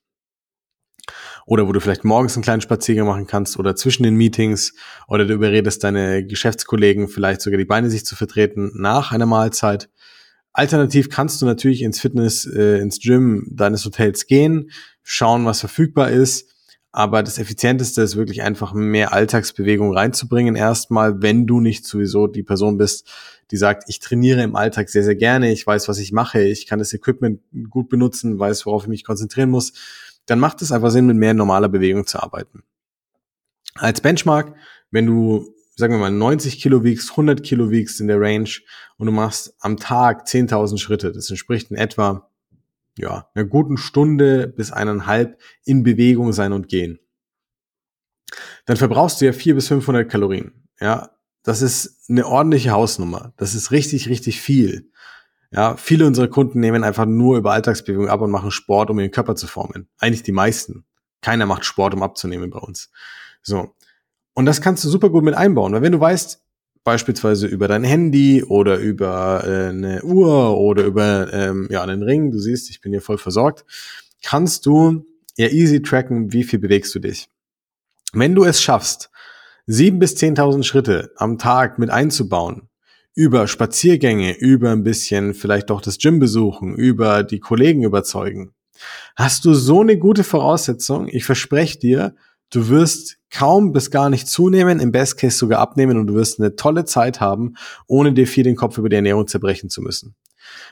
oder 1.47 1.69
wo 1.69 1.73
du 1.73 1.81
vielleicht 1.81 2.05
morgens 2.05 2.37
einen 2.37 2.43
kleinen 2.43 2.61
Spaziergang 2.61 3.07
machen 3.07 3.27
kannst 3.27 3.59
oder 3.59 3.77
zwischen 3.77 4.03
den 4.03 4.17
Meetings 4.17 4.75
oder 5.09 5.25
du 5.25 5.33
überredest 5.33 5.83
deine 5.85 6.27
Geschäftskollegen 6.27 7.09
vielleicht 7.09 7.41
sogar 7.41 7.57
die 7.57 7.65
Beine 7.65 7.89
sich 7.89 8.05
zu 8.05 8.17
vertreten 8.17 8.73
nach 8.75 9.13
einer 9.13 9.27
Mahlzeit. 9.27 9.89
Alternativ 10.53 11.09
kannst 11.09 11.41
du 11.41 11.47
natürlich 11.47 11.83
ins 11.83 12.01
Fitness, 12.01 12.47
äh, 12.47 12.79
ins 12.79 12.99
Gym 12.99 13.47
deines 13.51 13.85
Hotels 13.85 14.27
gehen, 14.27 14.71
schauen, 15.03 15.45
was 15.45 15.61
verfügbar 15.61 16.11
ist. 16.11 16.53
Aber 16.91 17.23
das 17.23 17.39
Effizienteste 17.39 18.01
ist 18.01 18.17
wirklich 18.17 18.43
einfach 18.43 18.73
mehr 18.73 19.13
Alltagsbewegung 19.13 19.93
reinzubringen. 19.93 20.57
Erstmal, 20.57 21.21
wenn 21.21 21.47
du 21.47 21.61
nicht 21.61 21.85
sowieso 21.85 22.27
die 22.27 22.43
Person 22.43 22.79
bist, 22.79 23.07
die 23.51 23.59
sagt, 23.59 23.85
ich 23.89 24.01
trainiere 24.01 24.43
im 24.43 24.57
Alltag 24.57 24.89
sehr, 24.89 25.05
sehr 25.05 25.15
gerne, 25.15 25.53
ich 25.53 25.67
weiß, 25.67 25.89
was 25.89 25.99
ich 25.99 26.11
mache, 26.11 26.41
ich 26.41 26.67
kann 26.67 26.79
das 26.79 26.95
Equipment 26.95 27.41
gut 27.69 27.91
benutzen, 27.91 28.39
weiß, 28.39 28.65
worauf 28.65 28.85
ich 28.85 28.89
mich 28.89 29.05
konzentrieren 29.05 29.51
muss 29.51 29.75
dann 30.27 30.41
macht 30.41 30.63
es 30.63 30.73
einfach 30.73 30.91
Sinn, 30.91 31.07
mit 31.07 31.17
mehr 31.17 31.35
normaler 31.35 31.69
Bewegung 31.69 32.07
zu 32.07 32.23
arbeiten. 32.23 32.63
Als 33.75 34.01
Benchmark, 34.01 34.55
wenn 34.91 35.07
du, 35.07 35.55
sagen 35.77 35.95
wir 35.95 35.99
mal, 35.99 36.11
90 36.11 36.61
Kilo 36.61 36.85
wiegst, 36.85 37.11
100 37.11 37.43
Kilo 37.43 37.71
wiegst 37.71 38.01
in 38.01 38.09
der 38.09 38.21
Range 38.21 38.49
und 38.97 39.07
du 39.07 39.13
machst 39.13 39.55
am 39.61 39.77
Tag 39.77 40.27
10.000 40.27 40.79
Schritte, 40.79 41.13
das 41.13 41.31
entspricht 41.31 41.71
in 41.71 41.77
etwa, 41.77 42.31
ja, 42.99 43.29
einer 43.35 43.45
guten 43.45 43.77
Stunde 43.77 44.49
bis 44.49 44.73
eineinhalb 44.73 45.41
in 45.65 45.83
Bewegung 45.83 46.33
sein 46.33 46.53
und 46.53 46.69
gehen. 46.69 46.99
Dann 48.65 48.77
verbrauchst 48.77 49.21
du 49.21 49.27
ja 49.27 49.33
400 49.33 49.57
bis 49.57 49.69
500 49.69 50.11
Kalorien. 50.11 50.69
Ja, 50.81 51.11
das 51.43 51.63
ist 51.63 52.11
eine 52.11 52.27
ordentliche 52.27 52.73
Hausnummer. 52.73 53.33
Das 53.37 53.55
ist 53.55 53.71
richtig, 53.71 54.09
richtig 54.09 54.41
viel. 54.41 54.91
Ja, 55.51 55.77
viele 55.77 56.07
unserer 56.07 56.29
Kunden 56.29 56.61
nehmen 56.61 56.85
einfach 56.85 57.07
nur 57.07 57.39
über 57.39 57.53
Alltagsbewegung 57.53 58.09
ab 58.09 58.21
und 58.21 58.31
machen 58.31 58.51
Sport, 58.51 58.91
um 58.91 58.99
ihren 58.99 59.11
Körper 59.11 59.37
zu 59.37 59.47
formen. 59.47 59.89
Eigentlich 59.99 60.23
die 60.23 60.33
meisten. 60.33 60.85
Keiner 61.23 61.47
macht 61.47 61.65
Sport, 61.65 61.95
um 61.95 62.03
abzunehmen 62.03 62.51
bei 62.51 62.59
uns. 62.59 62.91
So. 63.43 63.75
Und 64.35 64.47
das 64.47 64.61
kannst 64.61 64.85
du 64.85 64.89
super 64.89 65.09
gut 65.09 65.25
mit 65.25 65.35
einbauen, 65.35 65.73
weil 65.73 65.83
wenn 65.83 65.93
du 65.93 66.01
weißt, 66.01 66.43
beispielsweise 66.85 67.49
über 67.49 67.67
dein 67.67 67.83
Handy 67.83 68.45
oder 68.45 68.79
über 68.79 69.43
äh, 69.45 69.69
eine 69.71 70.03
Uhr 70.05 70.57
oder 70.57 70.85
über 70.85 71.33
ähm, 71.33 71.67
ja, 71.71 71.83
einen 71.83 72.03
Ring, 72.03 72.31
du 72.31 72.39
siehst, 72.39 72.71
ich 72.71 72.81
bin 72.81 72.93
hier 72.93 73.03
voll 73.03 73.19
versorgt, 73.19 73.65
kannst 74.23 74.67
du 74.67 75.05
ja 75.37 75.49
easy 75.49 75.83
tracken, 75.83 76.33
wie 76.33 76.45
viel 76.45 76.61
bewegst 76.61 76.95
du 76.95 77.01
dich. 77.01 77.29
Wenn 78.13 78.37
du 78.37 78.45
es 78.45 78.63
schaffst, 78.63 79.11
sieben 79.67 79.99
bis 79.99 80.15
zehntausend 80.15 80.65
Schritte 80.65 81.13
am 81.17 81.39
Tag 81.39 81.79
mit 81.79 81.91
einzubauen, 81.91 82.69
über 83.17 83.49
Spaziergänge, 83.49 84.37
über 84.37 84.71
ein 84.71 84.85
bisschen 84.85 85.33
vielleicht 85.33 85.71
doch 85.71 85.81
das 85.81 85.97
Gym 85.97 86.21
besuchen, 86.21 86.77
über 86.77 87.25
die 87.25 87.41
Kollegen 87.41 87.83
überzeugen. 87.83 88.53
Hast 89.17 89.47
du 89.47 89.55
so 89.55 89.81
eine 89.81 89.97
gute 89.99 90.23
Voraussetzung, 90.23 91.09
ich 91.09 91.25
verspreche 91.25 91.79
dir, 91.79 92.15
du 92.51 92.69
wirst 92.69 93.17
kaum 93.31 93.73
bis 93.73 93.91
gar 93.91 94.11
nicht 94.11 94.29
zunehmen, 94.29 94.81
im 94.81 94.93
Best 94.93 95.17
Case 95.17 95.39
sogar 95.39 95.61
abnehmen 95.61 95.97
und 95.97 96.09
du 96.09 96.15
wirst 96.15 96.39
eine 96.39 96.57
tolle 96.57 96.85
Zeit 96.85 97.19
haben, 97.21 97.55
ohne 97.87 98.13
dir 98.13 98.27
viel 98.27 98.45
den 98.45 98.55
Kopf 98.55 98.77
über 98.77 98.91
die 98.91 98.97
Ernährung 98.97 99.27
zerbrechen 99.27 99.71
zu 99.71 99.81
müssen. 99.81 100.15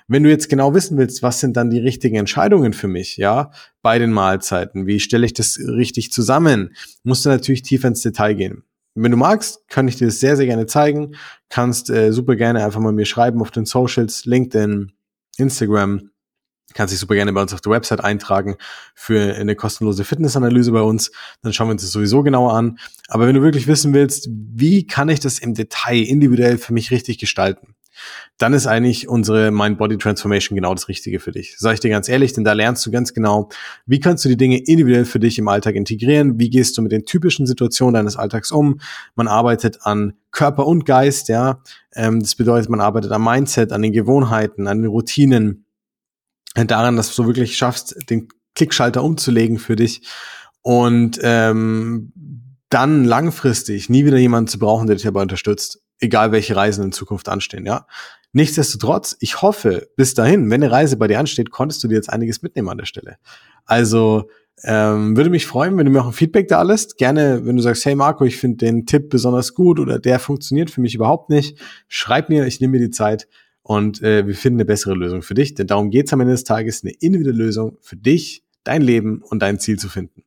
Wenn 0.06 0.22
du 0.22 0.28
jetzt 0.28 0.50
genau 0.50 0.74
wissen 0.74 0.98
willst, 0.98 1.22
was 1.22 1.40
sind 1.40 1.56
dann 1.56 1.70
die 1.70 1.80
richtigen 1.80 2.16
Entscheidungen 2.16 2.74
für 2.74 2.88
mich, 2.88 3.16
ja, 3.16 3.52
bei 3.80 3.98
den 3.98 4.12
Mahlzeiten, 4.12 4.86
wie 4.86 5.00
stelle 5.00 5.24
ich 5.24 5.32
das 5.32 5.58
richtig 5.58 6.12
zusammen, 6.12 6.76
musst 7.04 7.24
du 7.24 7.30
natürlich 7.30 7.62
tiefer 7.62 7.88
ins 7.88 8.02
Detail 8.02 8.34
gehen. 8.34 8.64
Wenn 8.94 9.10
du 9.10 9.16
magst, 9.16 9.68
kann 9.68 9.88
ich 9.88 9.96
dir 9.96 10.06
das 10.06 10.20
sehr, 10.20 10.36
sehr 10.36 10.46
gerne 10.46 10.66
zeigen. 10.66 11.16
Kannst 11.48 11.90
äh, 11.90 12.12
super 12.12 12.36
gerne 12.36 12.64
einfach 12.64 12.80
mal 12.80 12.92
mir 12.92 13.06
schreiben 13.06 13.40
auf 13.40 13.50
den 13.50 13.64
Socials, 13.64 14.24
LinkedIn, 14.24 14.92
Instagram. 15.36 16.10
Kannst 16.74 16.92
dich 16.92 17.00
super 17.00 17.14
gerne 17.14 17.32
bei 17.32 17.42
uns 17.42 17.52
auf 17.52 17.60
der 17.60 17.72
Website 17.72 18.02
eintragen 18.02 18.56
für 18.94 19.34
eine 19.34 19.54
kostenlose 19.54 20.04
Fitnessanalyse 20.04 20.72
bei 20.72 20.80
uns. 20.80 21.10
Dann 21.42 21.52
schauen 21.52 21.68
wir 21.68 21.72
uns 21.72 21.82
das 21.82 21.92
sowieso 21.92 22.22
genauer 22.22 22.54
an. 22.54 22.78
Aber 23.08 23.26
wenn 23.26 23.34
du 23.34 23.42
wirklich 23.42 23.66
wissen 23.66 23.92
willst, 23.94 24.28
wie 24.30 24.86
kann 24.86 25.08
ich 25.08 25.20
das 25.20 25.38
im 25.40 25.54
Detail 25.54 26.02
individuell 26.02 26.56
für 26.58 26.72
mich 26.72 26.90
richtig 26.90 27.18
gestalten, 27.18 27.74
dann 28.38 28.52
ist 28.52 28.66
eigentlich 28.66 29.08
unsere 29.08 29.50
Mind-Body-Transformation 29.50 30.56
genau 30.56 30.74
das 30.74 30.88
Richtige 30.88 31.20
für 31.20 31.32
dich. 31.32 31.54
Sag 31.58 31.74
ich 31.74 31.80
dir 31.80 31.90
ganz 31.90 32.08
ehrlich, 32.08 32.32
denn 32.32 32.44
da 32.44 32.52
lernst 32.52 32.84
du 32.86 32.90
ganz 32.90 33.14
genau, 33.14 33.48
wie 33.86 34.00
kannst 34.00 34.24
du 34.24 34.28
die 34.28 34.36
Dinge 34.36 34.58
individuell 34.58 35.04
für 35.04 35.20
dich 35.20 35.38
im 35.38 35.48
Alltag 35.48 35.74
integrieren, 35.74 36.38
wie 36.38 36.50
gehst 36.50 36.76
du 36.76 36.82
mit 36.82 36.92
den 36.92 37.04
typischen 37.04 37.46
Situationen 37.46 37.94
deines 37.94 38.16
Alltags 38.16 38.50
um. 38.50 38.80
Man 39.14 39.28
arbeitet 39.28 39.78
an 39.82 40.14
Körper 40.30 40.66
und 40.66 40.86
Geist, 40.86 41.28
ja. 41.28 41.62
Ähm, 41.94 42.20
das 42.20 42.34
bedeutet, 42.34 42.68
man 42.70 42.80
arbeitet 42.80 43.12
am 43.12 43.24
Mindset, 43.24 43.72
an 43.72 43.82
den 43.82 43.92
Gewohnheiten, 43.92 44.66
an 44.66 44.82
den 44.82 44.90
Routinen, 44.90 45.66
daran, 46.54 46.96
dass 46.96 47.14
du 47.14 47.26
wirklich 47.26 47.56
schaffst, 47.56 47.96
den 48.10 48.28
Klickschalter 48.54 49.02
umzulegen 49.02 49.58
für 49.58 49.76
dich 49.76 50.02
und 50.62 51.18
ähm, 51.22 52.12
dann 52.68 53.04
langfristig 53.04 53.88
nie 53.88 54.04
wieder 54.04 54.18
jemanden 54.18 54.48
zu 54.48 54.58
brauchen, 54.58 54.86
der 54.86 54.96
dich 54.96 55.04
dabei 55.04 55.22
unterstützt 55.22 55.83
egal 56.00 56.32
welche 56.32 56.56
Reisen 56.56 56.84
in 56.84 56.92
Zukunft 56.92 57.28
anstehen, 57.28 57.66
ja. 57.66 57.86
Nichtsdestotrotz, 58.32 59.16
ich 59.20 59.42
hoffe, 59.42 59.88
bis 59.96 60.14
dahin, 60.14 60.50
wenn 60.50 60.62
eine 60.62 60.72
Reise 60.72 60.96
bei 60.96 61.06
dir 61.06 61.20
ansteht, 61.20 61.50
konntest 61.50 61.84
du 61.84 61.88
dir 61.88 61.94
jetzt 61.94 62.10
einiges 62.10 62.42
mitnehmen 62.42 62.68
an 62.68 62.78
der 62.78 62.86
Stelle. 62.86 63.16
Also 63.64 64.28
ähm, 64.62 65.16
würde 65.16 65.30
mich 65.30 65.46
freuen, 65.46 65.76
wenn 65.76 65.86
du 65.86 65.92
mir 65.92 66.02
auch 66.02 66.08
ein 66.08 66.12
Feedback 66.12 66.48
da 66.48 66.62
lässt. 66.62 66.96
Gerne, 66.96 67.44
wenn 67.44 67.56
du 67.56 67.62
sagst, 67.62 67.84
hey 67.84 67.94
Marco, 67.94 68.24
ich 68.24 68.36
finde 68.36 68.58
den 68.58 68.86
Tipp 68.86 69.08
besonders 69.08 69.54
gut 69.54 69.78
oder 69.78 69.98
der 69.98 70.18
funktioniert 70.18 70.70
für 70.70 70.80
mich 70.80 70.94
überhaupt 70.94 71.30
nicht, 71.30 71.58
schreib 71.88 72.28
mir, 72.28 72.46
ich 72.46 72.60
nehme 72.60 72.72
mir 72.72 72.84
die 72.84 72.90
Zeit 72.90 73.28
und 73.62 74.02
äh, 74.02 74.26
wir 74.26 74.34
finden 74.34 74.58
eine 74.58 74.64
bessere 74.64 74.94
Lösung 74.94 75.22
für 75.22 75.34
dich. 75.34 75.54
Denn 75.54 75.66
darum 75.66 75.90
geht's 75.90 76.12
am 76.12 76.20
Ende 76.20 76.32
des 76.32 76.44
Tages, 76.44 76.82
eine 76.82 76.92
individuelle 76.92 77.44
Lösung 77.44 77.78
für 77.80 77.96
dich, 77.96 78.44
dein 78.62 78.82
Leben 78.82 79.22
und 79.22 79.40
dein 79.42 79.58
Ziel 79.58 79.78
zu 79.78 79.88
finden. 79.88 80.24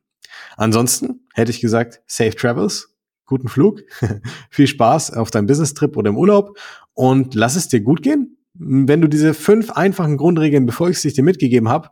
Ansonsten 0.56 1.26
hätte 1.34 1.50
ich 1.50 1.60
gesagt, 1.60 2.02
safe 2.06 2.34
travels, 2.34 2.94
guten 3.28 3.48
Flug, 3.48 3.82
viel 4.50 4.66
Spaß 4.66 5.12
auf 5.12 5.30
deinem 5.30 5.46
Business-Trip 5.46 5.96
oder 5.96 6.10
im 6.10 6.16
Urlaub 6.16 6.58
und 6.94 7.34
lass 7.34 7.54
es 7.54 7.68
dir 7.68 7.80
gut 7.80 8.02
gehen. 8.02 8.36
Wenn 8.54 9.00
du 9.00 9.06
diese 9.06 9.34
fünf 9.34 9.70
einfachen 9.70 10.16
Grundregeln 10.16 10.66
befolgst, 10.66 11.04
die 11.04 11.08
ich 11.08 11.14
dir 11.14 11.22
mitgegeben 11.22 11.68
habe, 11.68 11.90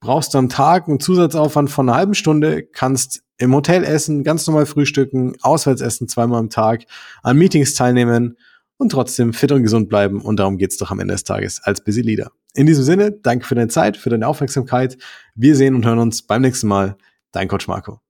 brauchst 0.00 0.34
du 0.34 0.38
am 0.38 0.48
Tag 0.48 0.88
einen 0.88 0.98
Zusatzaufwand 0.98 1.70
von 1.70 1.88
einer 1.88 1.96
halben 1.96 2.14
Stunde, 2.14 2.64
kannst 2.64 3.22
im 3.38 3.54
Hotel 3.54 3.84
essen, 3.84 4.24
ganz 4.24 4.46
normal 4.46 4.66
frühstücken, 4.66 5.34
auswärts 5.42 5.80
essen 5.80 6.08
zweimal 6.08 6.40
am 6.40 6.50
Tag, 6.50 6.84
an 7.22 7.36
Meetings 7.36 7.74
teilnehmen 7.74 8.36
und 8.78 8.90
trotzdem 8.90 9.32
fit 9.32 9.52
und 9.52 9.62
gesund 9.62 9.88
bleiben. 9.88 10.20
Und 10.20 10.40
darum 10.40 10.58
geht's 10.58 10.76
doch 10.76 10.90
am 10.90 11.00
Ende 11.00 11.14
des 11.14 11.24
Tages 11.24 11.60
als 11.62 11.84
Busy 11.84 12.00
Leader. 12.00 12.32
In 12.54 12.66
diesem 12.66 12.84
Sinne, 12.84 13.12
danke 13.12 13.46
für 13.46 13.54
deine 13.54 13.68
Zeit, 13.68 13.96
für 13.96 14.10
deine 14.10 14.26
Aufmerksamkeit. 14.26 14.98
Wir 15.34 15.54
sehen 15.54 15.74
und 15.74 15.86
hören 15.86 15.98
uns 15.98 16.22
beim 16.22 16.42
nächsten 16.42 16.68
Mal. 16.68 16.96
Dein 17.30 17.46
Coach 17.46 17.68
Marco. 17.68 18.07